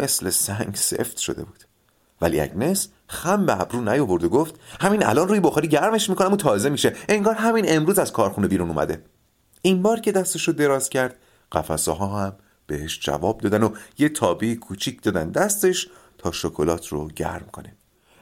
مثل 0.00 0.30
سنگ 0.30 0.74
سفت 0.74 1.18
شده 1.18 1.44
بود. 1.44 1.64
ولی 2.20 2.40
اگنس 2.40 2.88
خم 3.06 3.46
به 3.46 3.60
ابرو 3.60 3.80
نیاورد 3.80 4.24
و 4.24 4.28
گفت 4.28 4.54
همین 4.80 5.06
الان 5.06 5.28
روی 5.28 5.40
بخاری 5.40 5.68
گرمش 5.68 6.10
می‌کنم 6.10 6.32
و 6.32 6.36
تازه 6.36 6.68
میشه. 6.68 6.96
انگار 7.08 7.34
همین 7.34 7.64
امروز 7.68 7.98
از 7.98 8.12
کارخونه 8.12 8.48
بیرون 8.48 8.68
اومده. 8.68 9.04
این 9.62 9.82
بار 9.82 10.00
که 10.00 10.12
دستش 10.12 10.48
رو 10.48 10.54
دراز 10.54 10.88
کرد 10.88 11.16
قفسه 11.52 11.92
ها 11.92 12.06
هم 12.06 12.36
بهش 12.66 13.00
جواب 13.02 13.40
دادن 13.40 13.62
و 13.62 13.70
یه 13.98 14.08
تابی 14.08 14.56
کوچیک 14.56 15.02
دادن. 15.02 15.30
دستش 15.30 15.88
تا 16.18 16.32
شکلات 16.32 16.88
رو 16.88 17.08
گرم 17.08 17.48
کنه. 17.52 17.76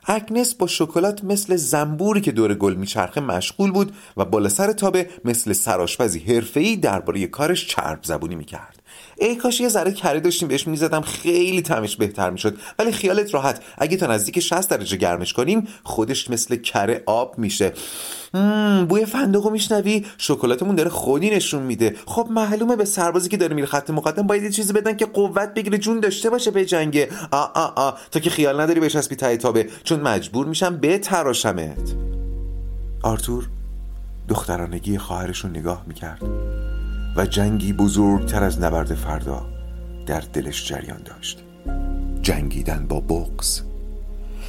اگنس 0.05 0.55
با 0.55 0.67
شکلات 0.67 1.25
مثل 1.25 1.57
زنبوری 1.57 2.21
که 2.21 2.33
دور 2.33 2.55
گل 2.55 2.75
میچرخه 2.75 3.21
مشغول 3.21 3.71
بود 3.71 3.93
و 4.17 4.25
بالا 4.25 4.49
سر 4.49 4.73
تابه 4.73 5.11
مثل 5.25 5.53
سراشپزی 5.53 6.19
حرفه‌ای 6.19 6.77
درباره 6.77 7.27
کارش 7.27 7.67
چرب 7.67 7.99
زبونی 8.03 8.35
می‌کرد. 8.35 8.82
ای 9.23 9.37
کاش 9.37 9.61
یه 9.61 9.69
ذره 9.69 9.93
کره 9.93 10.21
داشتیم 10.21 10.49
بهش 10.49 10.67
می‌زدم 10.67 11.01
خیلی 11.01 11.63
تمش 11.63 11.97
بهتر 11.97 12.31
می‌شد. 12.31 12.57
ولی 12.79 12.93
خیالت 12.93 13.35
راحت. 13.35 13.63
اگه 13.79 13.97
تا 13.97 14.07
نزدیک 14.07 14.41
60 14.41 14.71
درجه 14.71 14.97
گرمش 14.97 15.33
کنیم 15.33 15.69
خودش 15.85 16.31
مثل 16.31 16.57
کره 16.57 17.03
آب 17.07 17.39
میشه. 17.39 17.73
بوی 18.89 19.05
فندقو 19.05 19.51
میشنوی؟ 19.51 20.05
شکلاتمون 20.19 20.75
داره 20.75 20.91
خودی 20.91 21.31
نشون 21.31 21.63
میده. 21.63 21.97
خب 22.07 22.29
معلومه 22.31 22.77
به 22.77 22.85
سربازی 22.85 23.29
که 23.29 23.37
داره 23.37 23.55
میره 23.55 23.67
خط 23.67 23.91
مقدم 23.91 24.27
باید 24.27 24.43
یه 24.43 24.51
چیزی 24.51 24.73
بدن 24.73 24.97
که 24.97 25.07
قوت 25.07 25.55
بگیره. 25.55 25.79
جون 25.79 26.01
داشته 26.01 26.31
باشه 26.31 26.51
به 26.51 26.65
جنگه 26.65 27.09
آ 27.31 27.45
آ 27.55 27.67
آ. 27.77 27.91
تا 28.11 28.21
که 28.21 28.31
خیال 28.31 28.61
نداری 28.61 28.81
بهش 28.81 28.97
اسبی 28.97 29.17
تای 29.17 29.37
تابه. 29.37 29.69
چون 29.85 30.01
مجبور 30.01 30.47
میشم 30.47 30.77
به 30.77 30.99
تراشمت 30.99 31.95
آرتور 33.03 33.49
دخترانگی 34.29 34.99
خواهرش 34.99 35.39
رو 35.39 35.51
نگاه 35.51 35.85
می‌کرد. 35.87 36.23
و 37.17 37.27
جنگی 37.27 37.73
بزرگتر 37.73 38.45
از 38.45 38.61
نبرد 38.61 38.95
فردا 38.95 39.47
در 40.07 40.21
دلش 40.33 40.69
جریان 40.69 41.03
داشت. 41.05 41.43
جنگیدن 42.23 42.87
با 42.89 43.01
بغز 43.01 43.61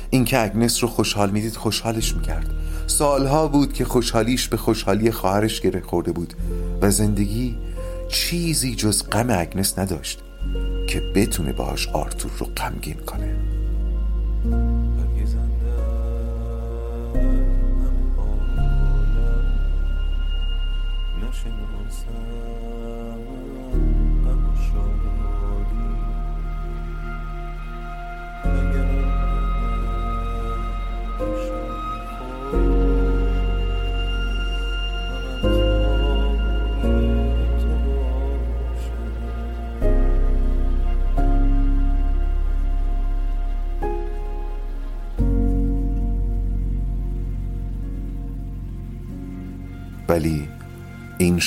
اینکه 0.10 0.44
اگنس 0.44 0.84
رو 0.84 0.90
خوشحال 0.90 1.30
می‌دید 1.30 1.56
خوشحالش 1.56 2.16
می‌کرد. 2.16 2.50
سالها 2.88 3.48
بود 3.48 3.74
که 3.74 3.86
خوشحالیش 3.86 4.48
به 4.48 4.58
خوشحالی 4.58 5.12
خواهرش 5.12 5.62
گره 5.62 5.82
خورده 5.82 6.12
بود 6.12 6.34
و 6.82 6.92
زندگی 6.92 7.58
چیزی 8.10 8.76
جز 8.76 9.10
غم 9.10 9.30
اگنس 9.30 9.80
نداشت 9.80 10.20
که 10.88 11.00
بتونه 11.16 11.54
باهاش 11.54 11.88
آرتور 11.88 12.32
رو 12.40 12.46
غمگین 12.46 12.98
کنه. 12.98 13.36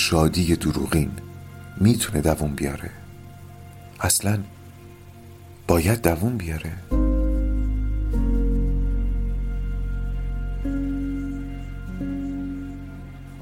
شادی 0.09 0.57
دروغین 0.57 1.11
می‌تونه 1.81 2.21
دووم 2.21 2.55
بیاره. 2.55 2.91
اصلا 4.01 4.39
باید 5.69 6.03
دووم 6.03 6.37
بیاره. 6.37 6.73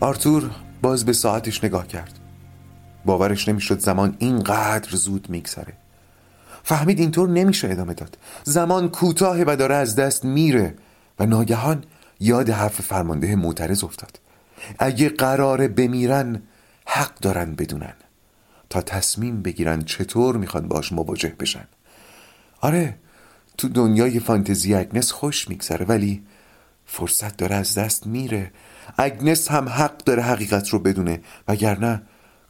آرتور 0.00 0.50
باز 0.82 1.04
به 1.04 1.12
ساعتش 1.12 1.64
نگاه 1.64 1.86
کرد. 1.86 2.18
باورش 3.04 3.48
نمی‌شد 3.48 3.78
زمان 3.78 4.16
اینقدر 4.18 4.96
زود 4.96 5.30
میگذره. 5.30 5.72
فهمید 6.62 6.98
اینطور 6.98 7.28
نمیشه 7.28 7.70
ادامه 7.70 7.94
داد. 7.94 8.18
زمان 8.44 8.88
کوتاه 8.88 9.42
و 9.42 9.56
داره 9.56 9.74
از 9.74 9.96
دست 9.96 10.24
میره 10.24 10.74
و 11.18 11.26
ناگهان 11.26 11.84
یاد 12.20 12.50
حرف 12.50 12.80
فرمانده 12.80 13.36
معترض 13.36 13.84
افتاد. 13.84 14.20
اگه 14.78 15.08
قراره 15.08 15.68
بمیرن 15.68 16.42
حق 16.86 17.18
دارن 17.18 17.54
بدونن. 17.54 17.94
تا 18.70 18.80
تصمیم 18.80 19.42
بگیرن 19.42 19.84
چطور 19.84 20.36
می‌خوان 20.36 20.68
باش 20.68 20.92
مواجه 20.92 21.28
بشن. 21.28 21.68
آره 22.60 22.98
تو 23.58 23.68
دنیای 23.68 24.20
فانتزی 24.20 24.74
اگنس 24.74 25.12
خوش 25.12 25.48
میگذره 25.48 25.86
ولی 25.86 26.26
فرصت 26.86 27.36
داره 27.36 27.56
از 27.56 27.74
دست 27.74 28.06
میره. 28.06 28.52
اگنس 28.98 29.50
هم 29.50 29.68
حق 29.68 29.96
داره 29.96 30.22
حقیقت 30.22 30.68
رو 30.68 30.78
بدونه 30.78 31.20
وگرنه 31.48 32.02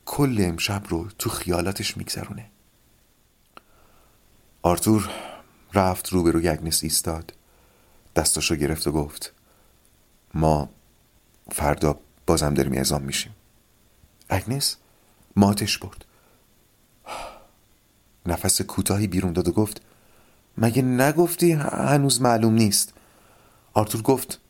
کل 0.04 0.36
امشب 0.40 0.82
رو 0.88 1.08
تو 1.18 1.30
خیالاتش 1.30 1.96
میگذرونه. 1.96 2.50
آرتور 4.62 5.10
رفت 5.74 6.08
روبروی 6.08 6.48
اگنس 6.48 6.82
ایستاد. 6.82 7.34
دستاشو 8.16 8.54
گرفت 8.54 8.86
و 8.86 8.92
گفت 8.92 9.32
ما 10.34 10.70
فردا 11.52 11.98
بازم 12.26 12.54
داریم 12.54 12.72
اعزام 12.72 13.02
میشیم. 13.02 13.33
اگنس 14.28 14.76
ماتش 15.36 15.78
برد. 15.78 16.04
نفس 18.26 18.62
کوتاهی 18.62 19.06
بیرون 19.06 19.32
داد 19.32 19.48
و 19.48 19.52
گفت 19.52 19.80
مگه 20.58 20.82
نگفتی 20.82 21.52
هنوز 21.52 22.22
معلوم 22.22 22.54
نیست؟ 22.54 22.92
آرتور 23.72 24.02
گفت 24.02 24.40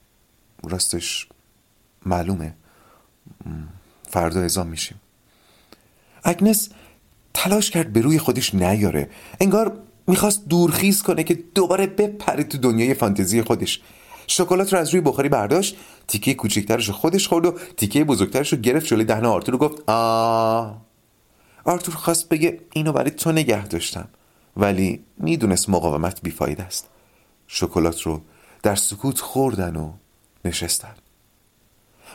راستش 0.62 1.28
معلومه. 2.06 2.54
فردا 4.10 4.40
اعزام 4.40 4.66
میشیم. 4.66 5.00
اگنس 6.24 6.68
تلاش 7.34 7.70
کرد 7.70 7.92
به 7.92 8.00
روی 8.00 8.18
خودش 8.18 8.54
نیاره. 8.54 9.10
انگار 9.40 9.78
می‌خواست 10.06 10.48
دورخیز 10.48 11.02
کنه 11.02 11.24
که 11.24 11.34
دوباره 11.34 11.86
بپره 11.86 12.44
تو 12.44 12.58
دنیای 12.58 12.94
فانتزی 12.94 13.42
خودش. 13.42 13.80
شکلات 14.26 14.72
رو 14.72 14.78
از 14.78 14.90
روی 14.90 15.00
بخاری 15.00 15.28
برداشت 15.28 15.76
تیکه 16.08 16.34
کوچکترش 16.34 16.90
خودش 16.90 17.28
خورد 17.28 17.46
و 17.46 17.58
تیکه 17.76 18.04
بزرگترش 18.04 18.52
رو 18.52 18.58
گرفت 18.58 18.86
جلوی 18.86 19.04
دهن 19.04 19.24
آرتور 19.26 19.54
و 19.54 19.58
گفت 19.58 19.90
آ. 19.90 20.72
آرتور 21.64 21.94
خواست 21.94 22.28
بگه 22.28 22.60
اینو 22.72 22.92
برای 22.92 23.10
تو 23.10 23.32
نگه 23.32 23.66
داشتم. 23.66 24.08
ولی 24.56 25.04
می‌دونست 25.16 25.68
مقاومت 25.68 26.22
بیفاید 26.22 26.60
است. 26.60 26.88
شکلات 27.46 28.02
رو 28.02 28.20
در 28.62 28.74
سکوت 28.74 29.20
خوردن 29.20 29.76
و 29.76 29.92
نشستن. 30.44 30.94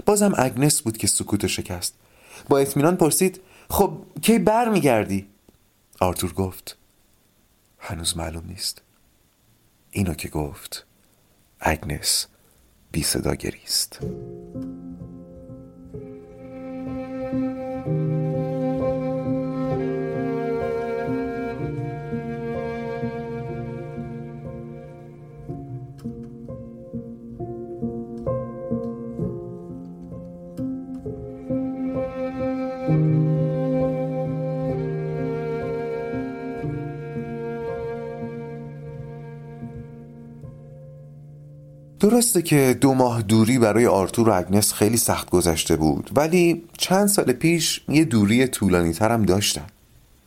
بازم 0.06 0.34
اگنس 0.38 0.82
بود 0.82 0.98
که 0.98 1.08
سکوت 1.08 1.48
شکست. 1.48 1.96
با 2.50 2.58
اطمینان 2.58 2.96
پرسید 2.96 3.42
خب 3.70 3.98
کی 4.22 4.40
بر 4.40 4.70
میگردی؟ 4.70 5.28
آرتور 6.00 6.34
گفت 6.34 6.78
هنوز 7.80 8.18
معلوم 8.18 8.44
نیست. 8.48 8.82
اینو 9.92 10.14
که 10.14 10.30
گفت 10.30 10.86
اگنس. 11.60 12.28
بی 12.92 13.04
صدا 13.04 13.36
گریست. 13.36 14.00
درسته 42.10 42.42
که 42.42 42.78
دو 42.82 42.94
ماه 42.94 43.22
دوری 43.22 43.60
برای 43.60 43.88
آرتور 43.88 44.30
و 44.30 44.34
اگنس 44.34 44.74
خیلی 44.74 44.98
سخت 44.98 45.30
گذشته 45.30 45.76
بود 45.76 46.12
ولی 46.16 46.64
چند 46.78 47.08
سال 47.08 47.32
پیش 47.32 47.82
یه 47.90 48.06
دوری 48.06 48.48
طولانی 48.48 48.94
ترم 48.94 49.24
داشتن. 49.24 49.66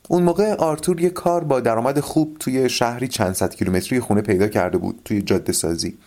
اون 0.08 0.22
موقع 0.22 0.54
آرتور 0.54 1.00
یه 1.00 1.10
کار 1.10 1.44
با 1.44 1.60
درآمد 1.60 2.00
خوب 2.00 2.36
توی 2.40 2.68
شهری 2.68 3.08
چند 3.08 3.32
صد 3.32 3.54
کیلومتری 3.54 4.00
خونه 4.00 4.20
پیدا 4.20 4.48
کرده 4.48 4.78
بود 4.78 5.00
توی 5.04 5.22
جاده 5.22 5.52
سازی 5.52 5.98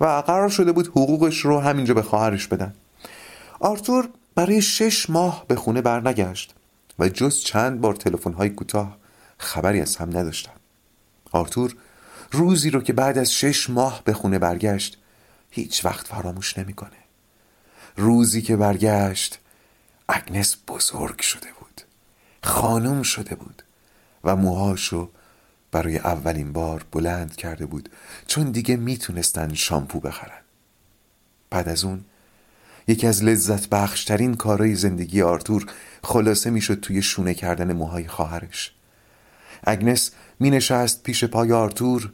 و 0.00 0.04
قرار 0.04 0.48
شده 0.48 0.72
بود 0.72 0.86
حقوقش 0.86 1.38
رو 1.38 1.60
همینجا 1.60 1.94
به 1.94 2.02
خواهرش 2.02 2.46
بدن. 2.46 2.74
آرتور 3.60 4.08
برای 4.34 4.62
شش 4.62 5.10
ماه 5.10 5.44
به 5.48 5.56
خونه 5.56 5.82
برنگشت 5.82 6.54
و 6.98 7.08
جز 7.08 7.40
چند 7.40 7.80
بار 7.80 7.94
تلفن‌های 7.94 8.50
کوتاه 8.50 8.96
خبری 9.38 9.80
از 9.80 9.96
هم 9.96 10.08
نداشتن. 10.08 10.52
آرتور 11.32 11.74
روزی 12.32 12.70
رو 12.70 12.80
که 12.80 12.92
بعد 12.92 13.18
از 13.18 13.32
شش 13.32 13.70
ماه 13.70 14.02
به 14.04 14.12
خونه 14.12 14.38
برگشت 14.38 14.97
هیچ 15.50 15.84
وقت 15.84 16.06
فراموش 16.06 16.58
نمی‌کنه. 16.58 16.90
روزی 17.96 18.42
که 18.42 18.56
برگشت 18.56 19.38
اگنس 20.08 20.56
بزرگ 20.68 21.20
شده 21.20 21.48
بود. 21.60 21.82
خانم 22.42 23.02
شده 23.02 23.34
بود 23.34 23.62
و 24.24 24.36
موهاشو 24.36 25.10
برای 25.72 25.98
اولین 25.98 26.52
بار 26.52 26.86
بلند 26.92 27.36
کرده 27.36 27.66
بود 27.66 27.88
چون 28.26 28.50
دیگه 28.50 28.76
می‌تونستن 28.76 29.54
شامپو 29.54 30.00
بخرن. 30.00 30.40
بعد 31.50 31.68
از 31.68 31.84
اون 31.84 32.04
یکی 32.88 33.06
از 33.06 33.24
لذت 33.24 33.68
بخشترین 33.68 34.34
کارهای 34.34 34.74
زندگی 34.74 35.22
آرتور 35.22 35.66
خلاصه 36.04 36.50
می‌شد 36.50 36.80
توی 36.80 37.02
شونه 37.02 37.34
کردن 37.34 37.72
موهای 37.72 38.08
خواهرش. 38.08 38.72
اگنس 39.64 40.10
می 40.40 40.50
نشست 40.50 41.02
پیش 41.02 41.24
پای 41.24 41.52
آرتور 41.52 42.12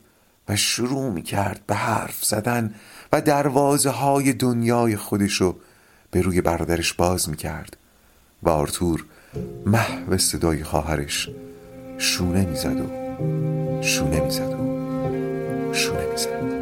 و 0.49 0.57
شروع 0.57 1.12
می 1.12 1.23
کرد 1.23 1.61
به 1.66 1.75
حرف 1.75 2.25
زدن 2.25 2.75
و 3.14 3.20
دروازه 3.20 3.90
های 3.90 4.33
دنیای 4.33 4.96
خودشو 4.96 5.57
به 6.11 6.20
روی 6.22 6.40
برادرش 6.40 6.92
باز 6.92 7.29
می 7.29 7.37
کرد 7.37 7.77
و 8.42 8.48
آرتور 8.48 9.05
محو 9.66 10.18
صدای 10.18 10.64
خواهرش 10.64 11.29
شونه 11.98 12.46
می‌زد 12.46 12.81
و 12.81 12.88
شونه 13.83 14.20
می‌زد 14.20 14.53
و 14.53 15.74
شونه 15.74 16.07
می‌زد. 16.12 16.54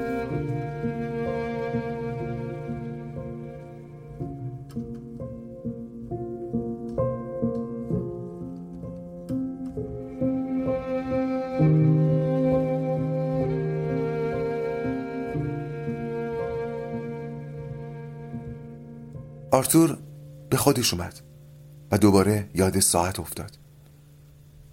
آرتور 19.53 19.99
به 20.51 20.57
خودش 20.57 20.95
اومد 20.95 21.21
و 21.91 21.99
دوباره 21.99 22.51
یاد 22.55 22.81
ساعت 22.81 23.21
افتاد. 23.21 23.59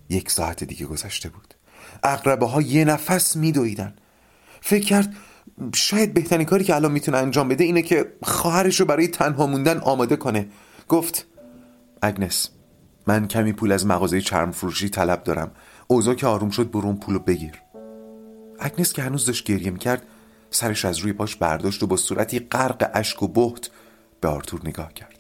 یک 0.10 0.32
ساعت 0.32 0.64
دیگه 0.64 0.86
گذشته 0.86 1.30
بود. 1.30 1.54
اقربه 2.04 2.46
ها 2.46 2.62
یه 2.62 2.86
نفس 2.86 3.36
میدویدن. 3.36 3.94
فکر 4.62 4.86
کرد 4.86 5.16
شاید 5.76 6.14
بهترین 6.14 6.46
کاری 6.46 6.64
که 6.64 6.76
الان 6.76 6.92
می‌تونه 6.92 7.18
انجام 7.18 7.48
بده 7.48 7.64
اینه 7.64 7.82
که 7.82 8.14
خواهرش 8.24 8.80
رو 8.80 8.86
برای 8.86 9.08
تنها 9.08 9.48
موندن 9.48 9.78
آماده 9.78 10.16
کنه. 10.16 10.48
گفت 10.88 11.28
اگنس 12.02 12.50
من 13.08 13.28
کمی 13.28 13.54
پول 13.54 13.72
از 13.72 13.86
مغازه 13.86 14.22
چرم 14.22 14.52
فروشی 14.52 14.90
طلب 14.90 15.24
دارم. 15.24 15.52
اوضاع 15.88 16.14
که 16.14 16.28
آروم 16.28 16.50
شد 16.50 16.72
برون 16.72 16.98
پولو 16.98 17.20
بگیر. 17.20 17.62
اگنس 18.60 18.94
که 18.94 19.02
هنوز 19.02 19.26
داشت 19.26 19.46
گریه 19.46 19.72
می‌کرد 19.72 20.04
سرش 20.52 20.86
از 20.86 20.98
روی 20.98 21.14
پاش 21.14 21.36
برداشت 21.36 21.84
و 21.84 21.88
با 21.88 21.98
صورتی 21.98 22.40
غرق 22.40 22.92
اشک 22.94 23.24
و 23.24 23.28
بهت 23.28 23.70
به 24.22 24.28
آرتور 24.28 24.62
نگاه 24.64 24.94
کرد. 24.94 25.20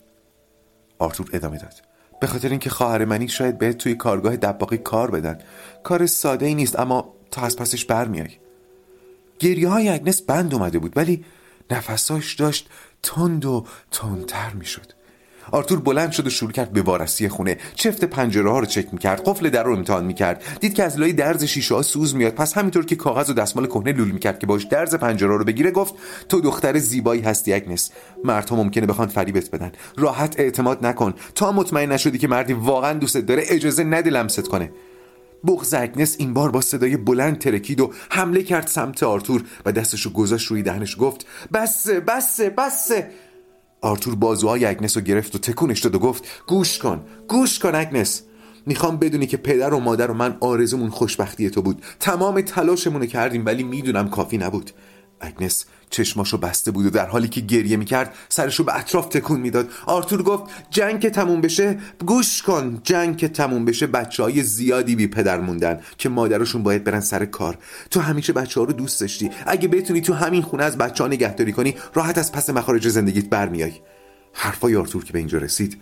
آرتور 1.00 1.30
ادامه 1.34 1.58
داد. 1.58 1.74
به 2.22 2.28
خاطر 2.28 2.50
اینکه 2.50 2.70
خواهر 2.70 3.06
منی 3.06 3.28
شاید 3.28 3.58
بهت 3.58 3.78
توی 3.78 3.96
کارگاه 3.96 4.38
دباقی 4.38 4.78
کار 4.78 5.12
بدن. 5.12 5.40
کار 5.84 6.06
ساده 6.06 6.46
ای 6.46 6.56
نیست 6.56 6.80
اما 6.80 7.14
تو 7.32 7.42
از 7.42 7.56
پسش 7.56 7.86
برمیای. 7.86 8.30
گریه 9.40 9.70
های 9.70 9.90
اگنس 9.90 10.22
بند 10.22 10.54
اومده 10.54 10.80
بود 10.80 10.98
ولی 10.98 11.26
نفساش 11.72 12.34
داشت 12.34 12.70
تند 13.04 13.46
و 13.46 13.66
تندتر 13.92 14.54
می‌شد. 14.54 14.99
آرتور 15.52 15.80
بلند 15.80 16.12
شد 16.12 16.28
و 16.28 16.30
شروع 16.30 16.52
کرد 16.52 16.74
به 16.74 16.82
وارسی 16.82 17.30
خونه. 17.30 17.58
چفت 17.76 18.04
پنجره 18.04 18.50
ها 18.52 18.60
رو 18.60 18.66
چک 18.66 18.88
می‌کرد 18.92 19.22
قفل 19.26 19.50
در 19.50 19.64
رو 19.64 19.76
امتحان 19.76 20.06
می‌کرد. 20.06 20.44
دید 20.60 20.74
که 20.74 20.84
از 20.84 21.00
لای 21.00 21.14
درز 21.14 21.44
شیشه 21.44 21.76
ها 21.76 21.82
سوز 21.82 22.16
میاد. 22.16 22.34
پس 22.34 22.58
همینطور 22.58 22.86
که 22.86 22.96
کاغذ 22.96 23.30
و 23.30 23.34
دستمال 23.34 23.68
کهنه 23.68 23.92
لول 23.92 24.12
می‌کرد 24.12 24.40
که 24.40 24.48
باش 24.48 24.64
درز 24.64 24.96
پنجره 24.96 25.38
رو 25.38 25.44
بگیره 25.44 25.72
گفت 25.72 25.94
تو 26.30 26.42
دختر 26.42 26.78
زیبایی 26.78 27.22
هستی 27.22 27.54
اگنس. 27.54 27.92
مردها 28.24 28.56
ممکنه 28.56 28.86
بخوان 28.86 29.08
فریبت 29.08 29.52
بدن. 29.52 29.72
راحت 29.98 30.40
اعتماد 30.40 30.86
نکن. 30.86 31.14
تا 31.36 31.52
مطمئن 31.52 31.92
نشدی 31.92 32.18
که 32.18 32.28
مردی 32.28 32.54
واقعا 32.54 32.94
دوستت 32.94 33.26
داره 33.26 33.44
اجازه 33.48 33.84
نده 33.84 34.10
لمست 34.10 34.48
کنه. 34.48 34.72
بغض 35.48 35.74
اگنس 35.74 36.16
این 36.20 36.34
بار 36.34 36.52
با 36.52 36.62
صدای 36.62 36.98
بلند 36.98 37.38
ترکید 37.38 37.82
و 37.82 37.92
حمله 38.10 38.44
کرد 38.44 38.68
سمت 38.68 39.04
آرتور 39.04 39.44
و 39.66 39.72
دستشو 39.72 40.14
گذاشت 40.14 40.48
روی 40.48 40.64
دهنش. 40.64 40.98
گفت 41.00 41.26
بسه 41.54 42.00
بسه 42.00 42.50
بسه. 42.50 43.10
آرتور 43.82 44.16
بازوهای 44.16 44.66
اگنس 44.66 44.98
رو 44.98 45.04
گرفت 45.04 45.36
و 45.36 45.40
تکونش 45.40 45.80
داد 45.80 45.96
و 45.96 46.00
گفت 46.00 46.24
گوش 46.48 46.78
کن 46.78 47.06
گوش 47.28 47.60
کن 47.60 47.76
اگنس. 47.76 48.24
می‌خوام 48.66 48.98
بدونی 48.98 49.28
که 49.28 49.38
پدر 49.38 49.74
و 49.74 49.80
مادر 49.80 50.12
و 50.12 50.14
من 50.14 50.38
آرزومون 50.40 50.90
خوشبختی 50.90 51.50
تو 51.50 51.62
بود. 51.62 51.84
تمام 52.00 52.42
تلاشمون 52.42 53.06
کردیم 53.06 53.46
ولی 53.46 53.64
می‌دونم 53.64 54.10
کافی 54.10 54.38
نبود. 54.38 54.72
اگنس 55.20 55.66
چشماشو 55.90 56.38
بسته 56.38 56.72
بود 56.72 56.86
و 56.86 56.90
در 56.90 57.06
حالی 57.06 57.28
که 57.28 57.42
گریه 57.42 57.78
می‌کرد 57.78 58.16
سرشو 58.30 58.64
به 58.64 58.80
اطراف 58.80 59.08
تکون 59.08 59.40
می‌داد. 59.40 59.70
آرتور 59.86 60.24
گفت 60.24 60.44
جنگ 60.70 61.00
که 61.00 61.10
تموم 61.10 61.42
بشه 61.42 61.78
گوش 62.06 62.42
کن. 62.42 62.82
جنگ 62.84 63.18
که 63.18 63.28
تموم 63.28 63.66
بشه 63.66 63.88
بچه 63.88 64.24
های 64.24 64.44
زیادی 64.44 64.96
بی 64.96 65.08
پدر 65.08 65.40
موندن 65.40 65.80
که 65.98 66.10
مادرشون 66.10 66.64
باید 66.64 66.84
برن 66.84 67.00
سر 67.00 67.26
کار. 67.26 67.58
تو 67.92 68.00
همیشه 68.00 68.34
بچه 68.34 68.60
ها 68.60 68.66
رو 68.66 68.74
دوست 68.74 69.02
داشتی. 69.02 69.32
اگه 69.46 69.68
بتونی 69.68 70.02
تو 70.02 70.14
همین 70.14 70.42
خونه 70.42 70.64
از 70.64 70.78
بچه 70.78 71.04
ها 71.04 71.08
نگهداری 71.08 71.52
کنی 71.52 71.76
راحت 71.94 72.18
از 72.18 72.32
پس 72.32 72.50
مخارج 72.50 72.88
زندگیت 72.88 73.30
برمیای. 73.30 73.74
حرفای 74.34 74.76
آرتور 74.76 75.04
که 75.04 75.14
به 75.14 75.20
اینجا 75.20 75.38
رسید 75.38 75.82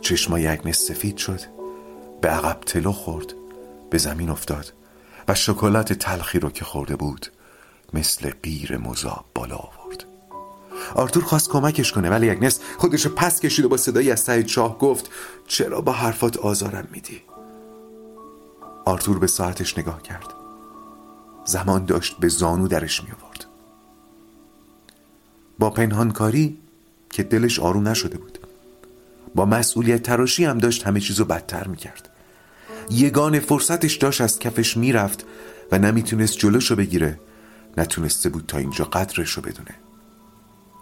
چشمای 0.00 0.46
اگنس 0.46 0.78
سفید 0.78 1.16
شد 1.16 1.40
به 2.20 2.28
عقب 2.28 2.60
تلو 2.60 2.92
خورد 2.92 3.34
به 3.90 3.98
زمین 3.98 4.30
افتاد 4.30 4.72
و 5.28 5.34
شکلات 5.34 5.92
تلخی 5.92 6.38
رو 6.38 6.50
که 6.50 6.64
خورده 6.64 6.96
بود 6.96 7.26
مثل 7.92 8.30
قیر 8.42 8.78
مذاب 8.78 9.24
بالا 9.34 9.56
آورد. 9.56 10.04
آرتور 10.94 11.24
خواست 11.24 11.50
کمکش 11.50 11.92
کنه 11.92 12.10
ولی 12.10 12.30
اگنس 12.30 12.60
خودش 12.78 13.06
پس 13.06 13.40
کشید 13.40 13.64
و 13.64 13.68
با 13.68 13.76
صدایی 13.76 14.10
از 14.10 14.24
ته 14.24 14.42
چاه 14.42 14.78
گفت 14.78 15.10
چرا 15.46 15.80
با 15.80 15.92
حرفات 15.92 16.36
آزارم 16.36 16.88
میدی؟ 16.92 17.22
آرتور 18.84 19.18
به 19.18 19.26
ساعتش 19.26 19.78
نگاه 19.78 20.02
کرد. 20.02 20.26
زمان 21.44 21.84
داشت 21.84 22.16
به 22.20 22.28
زانو 22.28 22.68
درش 22.68 23.04
می 23.04 23.10
آورد 23.10 23.44
با 25.58 25.70
پنهانکاری 25.70 26.58
که 27.10 27.22
دلش 27.22 27.58
آروم 27.58 27.88
نشده 27.88 28.18
بود. 28.18 28.38
با 29.34 29.44
مسئولیت 29.44 30.02
تراشی 30.02 30.44
هم 30.44 30.58
داشت 30.58 30.86
همه 30.86 31.00
چیزو 31.00 31.24
بدتر 31.24 31.66
می‌کرد. 31.66 32.08
یگان 32.90 33.40
فرصتش 33.40 33.96
داشت 33.96 34.20
از 34.20 34.38
کفش 34.38 34.76
می‌رفت 34.76 35.24
و 35.72 35.78
نمی‌تونست 35.78 36.38
جلوشو 36.38 36.76
بگیره. 36.76 37.20
نتونسته 37.78 38.28
بود 38.28 38.44
تا 38.48 38.58
اینجا 38.58 38.84
قدرش 38.84 39.30
رو 39.30 39.42
بدونه. 39.42 39.74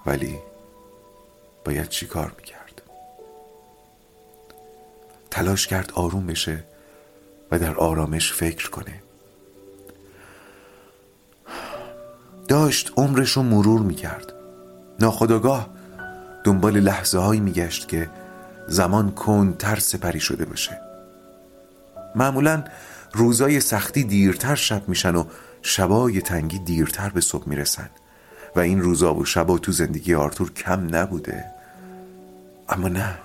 ولی 0.06 0.38
باید 1.64 1.88
چی 1.88 2.06
کار 2.06 2.32
می‌کرد؟ 2.36 2.82
تلاش 5.30 5.66
کرد 5.66 5.92
آروم 5.94 6.26
بشه 6.26 6.64
و 7.50 7.58
در 7.58 7.74
آرامش 7.74 8.32
فکر 8.32 8.70
کنه. 8.70 9.02
داشت 12.48 12.92
عمرش 12.96 13.30
رو 13.30 13.42
مرور 13.42 13.80
می‌کرد. 13.80 14.32
ناخداگاه 15.00 15.68
دنبال 16.44 16.80
لحظه 16.80 17.18
هایی 17.18 17.40
میگشت 17.40 17.88
که 17.88 18.10
زمان 18.68 19.12
تر 19.58 19.78
سپری 19.78 20.20
شده 20.20 20.44
باشه. 20.44 20.80
معمولا 22.14 22.64
روزای 23.12 23.60
سختی 23.60 24.04
دیرتر 24.04 24.54
شب 24.54 24.88
میشن 24.88 25.14
و 25.14 25.24
شبای 25.68 26.20
تنگی 26.20 26.58
دیرتر 26.58 27.08
به 27.08 27.20
صبح 27.20 27.48
می‌رسن 27.48 27.88
و 28.56 28.60
این 28.60 28.80
روزا 28.80 29.14
و 29.14 29.24
شبا 29.24 29.58
تو 29.58 29.72
زندگی 29.72 30.14
آرتور 30.14 30.52
کم 30.52 30.96
نبوده. 30.96 31.44
اما 32.68 32.88
نه. 32.88 33.18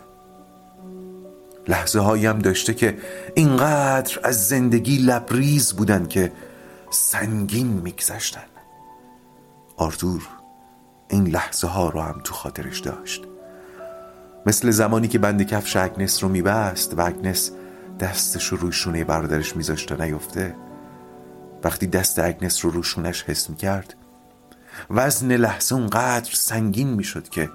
لحظه 1.67 1.99
هایی 1.99 2.33
داشته 2.33 2.73
که 2.73 2.97
اینقدر 3.35 4.19
از 4.23 4.47
زندگی 4.47 4.97
لبریز 4.97 5.73
بودن 5.73 6.07
که 6.07 6.31
سنگین 6.89 7.67
میگذشتن. 7.67 8.47
آرتور 9.77 10.27
این 11.07 11.27
لحظه 11.27 11.67
ها 11.67 11.89
رو 11.89 12.01
هم 12.01 12.21
تو 12.23 12.33
خاطرش 12.33 12.79
داشت. 12.79 13.23
مثل 14.45 14.71
زمانی 14.71 15.07
که 15.07 15.19
بند 15.19 15.43
کفش 15.43 15.75
اگنس 15.75 16.23
رو 16.23 16.29
میبست 16.29 16.93
و 16.97 17.07
اگنس 17.07 17.51
دستش 17.99 18.47
رو 18.47 18.57
روی 18.57 18.71
شونه 18.71 19.03
برادرش 19.03 19.55
میذاشت 19.55 19.89
تا 19.89 20.05
نیفته 20.05 20.55
وقتی 21.63 21.87
دست 21.87 22.19
اگنس 22.19 22.65
رو 22.65 22.71
روشونش 22.71 23.23
حس 23.23 23.49
می 23.49 23.55
کرد 23.55 23.95
وزن 24.89 25.31
لحظه 25.31 25.75
اونقدر 25.75 26.31
سنگین 26.33 26.87
می 26.87 27.03
شد 27.03 27.29
که 27.29 27.49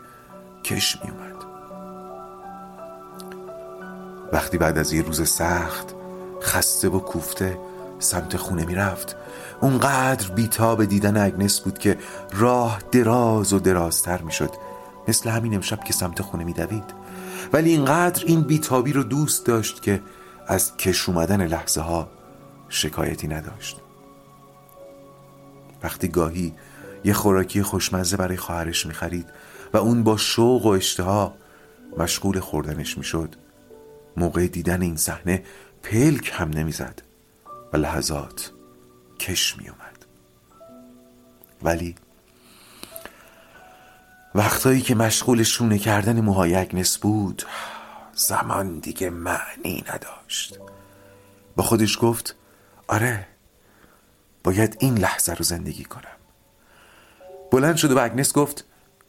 کش 0.64 0.98
می 1.04 1.10
اومد 1.10 1.36
وقتی 4.32 4.58
بعد 4.58 4.78
از 4.78 4.92
یه 4.92 5.02
روز 5.02 5.28
سخت 5.28 5.94
خسته 6.42 6.88
و 6.88 6.98
کوفته 6.98 7.58
سمت 7.98 8.36
خونه 8.36 8.64
می 8.64 8.74
رفت 8.74 9.16
اونقدر 9.60 10.28
بیتاب 10.28 10.84
دیدن 10.84 11.16
اگنس 11.16 11.60
بود 11.60 11.78
که 11.78 11.98
راه 12.32 12.78
دراز 12.92 13.52
و 13.52 13.58
درازتر 13.58 14.22
می 14.22 14.32
شد 14.32 14.50
مثل 15.08 15.30
همین 15.30 15.54
امشب 15.54 15.84
که 15.84 15.92
سمت 15.92 16.22
خونه 16.22 16.44
می 16.44 16.52
دوید 16.52 16.84
ولی 17.52 17.70
اینقدر 17.70 18.24
این 18.26 18.40
بیتابی 18.40 18.92
رو 18.92 19.02
دوست 19.02 19.46
داشت 19.46 19.82
که 19.82 20.02
از 20.46 20.76
کش 20.76 21.08
اومدن 21.08 21.46
لحظه 21.46 21.80
ها 21.80 22.08
شکایتی 22.68 23.28
نداشت. 23.28 23.80
وقتی 25.86 26.08
گاهی 26.08 26.54
یه 27.04 27.12
خوراکی 27.12 27.62
خوشمزه 27.62 28.16
برای 28.16 28.36
خواهرش 28.36 28.86
می‌خرید 28.86 29.28
و 29.72 29.76
اون 29.76 30.02
با 30.02 30.16
شوق 30.16 30.66
و 30.66 30.68
اشتها 30.68 31.34
مشغول 31.98 32.40
خوردنش 32.40 32.98
می‌شد 32.98 33.34
موقع 34.16 34.46
دیدن 34.46 34.82
این 34.82 34.96
صحنه 34.96 35.44
پلک 35.82 36.30
هم 36.34 36.50
نمی‌زد 36.50 37.02
و 37.72 37.76
لحظات 37.76 38.52
کش 39.18 39.56
میومد 39.58 40.04
ولی 41.62 41.94
وقتایی 44.34 44.80
که 44.80 44.94
مشغول 44.94 45.42
شونه 45.42 45.78
کردن 45.78 46.20
موهای 46.20 46.54
اگنس 46.54 46.98
بود 46.98 47.42
زمان 48.14 48.78
دیگه 48.78 49.10
معنی 49.10 49.84
نداشت. 49.88 50.58
با 51.56 51.62
خودش 51.62 51.98
گفت 52.00 52.36
آره 52.88 53.26
باید 54.46 54.76
این 54.80 54.98
لحظه 54.98 55.34
رو 55.34 55.44
زندگی 55.44 55.84
کنم. 55.84 56.16
بلند 57.52 57.76
شد 57.76 57.92
و 57.92 58.04
اگنس 58.04 58.32
گفت 58.32 58.64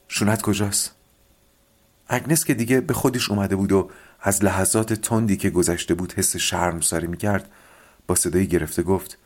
شونت 0.08 0.42
کجاست؟ 0.42 0.92
اگنس 2.08 2.46
که 2.46 2.54
دیگه 2.54 2.82
به 2.82 2.94
خودش 2.94 3.32
اومده 3.32 3.56
بود 3.56 3.72
و 3.72 3.90
از 4.22 4.44
لحظات 4.44 4.94
تندی 4.94 5.38
که 5.38 5.50
گذشته 5.50 5.94
بود 5.94 6.14
حس 6.14 6.38
شرم 6.38 6.80
ساری 6.80 7.08
می‌کرد 7.08 7.52
با 8.08 8.16
صدایی 8.16 8.48
گرفته 8.48 8.84
گفت 8.84 9.18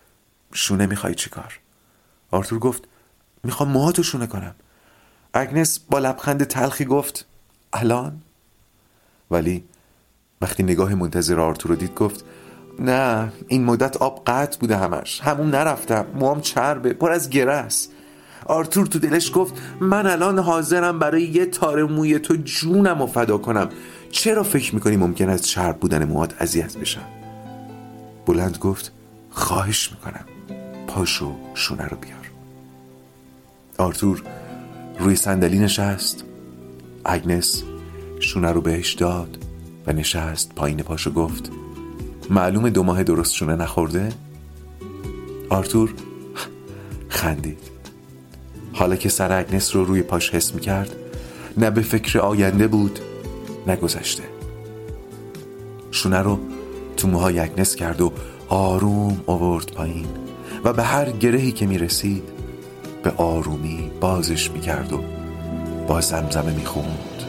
شونه 0.54 0.86
می‌خوای 0.86 1.16
چیکار 1.16 1.60
آرتور 2.32 2.60
گفت 2.60 2.84
می‌خوام 3.44 3.70
موهاتو 3.70 4.04
شونه 4.04 4.28
کنم. 4.28 4.56
اگنس 5.34 5.80
با 5.80 6.00
لبخند 6.00 6.44
تلخی 6.44 6.86
گفت 6.86 7.26
الان؟ 7.74 8.22
ولی 9.32 9.64
وقتی 10.42 10.64
نگاه 10.64 10.96
منتظر 10.96 11.40
آرتور 11.40 11.72
رو 11.72 11.78
دید 11.78 11.96
گفت 11.96 12.26
نه 12.82 13.32
این 13.48 13.64
مدت 13.64 13.98
آب 13.98 14.24
قطع 14.28 14.60
بوده 14.60 14.78
همش. 14.78 15.22
همون 15.22 15.50
نرفتم. 15.50 16.06
موام 16.16 16.42
چربه 16.42 16.94
پر 16.94 17.12
از 17.12 17.30
گره 17.30 17.54
است 17.54 17.92
آرتور 18.46 18.86
تو 18.86 19.00
دلش 19.00 19.32
گفت 19.36 19.54
من 19.82 20.08
الان 20.08 20.40
حاضرم 20.40 21.00
برای 21.00 21.24
یه 21.24 21.46
تار 21.46 21.84
موی 21.84 22.20
تو 22.20 22.36
جونم 22.36 23.02
و 23.02 23.08
فدا 23.08 23.38
کنم. 23.38 23.70
چرا 24.12 24.44
فکر 24.44 24.76
می‌کنی 24.76 24.98
ممکن 24.98 25.30
است 25.30 25.44
چرب 25.44 25.80
بودن 25.80 26.06
موات 26.06 26.34
اذیت 26.40 26.78
بشم؟ 26.78 27.06
بلند 28.26 28.58
گفت 28.58 28.92
خواهش 29.30 29.92
می‌کنم. 29.92 30.26
پاشو 30.88 31.36
شونه 31.54 31.88
رو 31.88 31.98
بیار. 31.98 32.32
آرتور 33.78 34.24
روی 35.00 35.16
صندلی 35.16 35.60
نشست. 35.60 36.24
اگنس 37.06 37.64
شونه 38.20 38.52
رو 38.52 38.62
بهش 38.62 38.94
داد 38.94 39.38
و 39.88 39.94
نشست 39.94 40.56
پایین 40.56 40.78
پاشو 40.78 41.12
گفت 41.12 41.52
معلوم 42.32 42.70
دو 42.70 42.84
ماه 42.84 43.04
درست 43.04 43.34
شونه 43.34 43.56
نخورده؟ 43.56 44.10
آرتور 45.50 45.94
خندید. 47.10 47.60
حالا 48.74 48.96
که 48.96 49.10
سر 49.10 49.40
اگنس 49.40 49.76
رو 49.76 49.86
روی 49.86 50.02
پاش 50.02 50.30
حس 50.30 50.56
می‌کرد 50.56 50.96
نه 51.58 51.70
به 51.70 51.82
فکر 51.82 52.20
آینده 52.20 52.68
بود 52.68 53.00
نه 53.68 53.76
گذشته. 53.76 54.24
شونه 55.92 56.20
رو 56.20 56.40
تو 56.98 57.08
موهای 57.08 57.40
اگنس 57.40 57.76
کرد 57.76 58.02
و 58.02 58.12
آروم 58.50 59.22
آورد 59.28 59.72
پایین 59.72 60.08
و 60.64 60.74
به 60.74 60.84
هر 60.84 61.12
گرهی 61.12 61.52
که 61.52 61.66
می‌رسید 61.66 62.24
به 63.04 63.12
آرومی 63.12 63.92
بازش 64.02 64.52
می‌کرد 64.52 64.94
و 64.94 65.04
با 65.88 66.02
زمزمه 66.02 66.54
می‌خوند. 66.54 67.24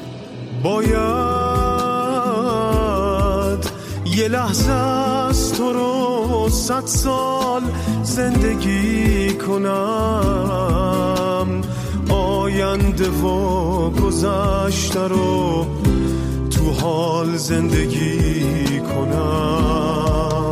باید 0.62 1.51
یه 4.16 4.28
لحظه 4.28 4.72
از 4.72 5.52
تو 5.52 5.72
رو 5.72 6.48
صد 6.48 6.86
سال 6.86 7.62
زندگی 8.02 9.32
کنم. 9.32 10.82
آینده 12.08 13.08
و 13.08 13.90
گذشته 13.90 15.00
رو 15.00 15.66
تو 16.50 16.72
حال 16.72 17.36
زندگی 17.36 18.80
کنم. 18.80 20.51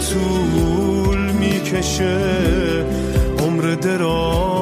طول 0.00 1.32
می‌کشه. 1.32 2.18
عمر 3.38 3.62
دراز 3.74 4.59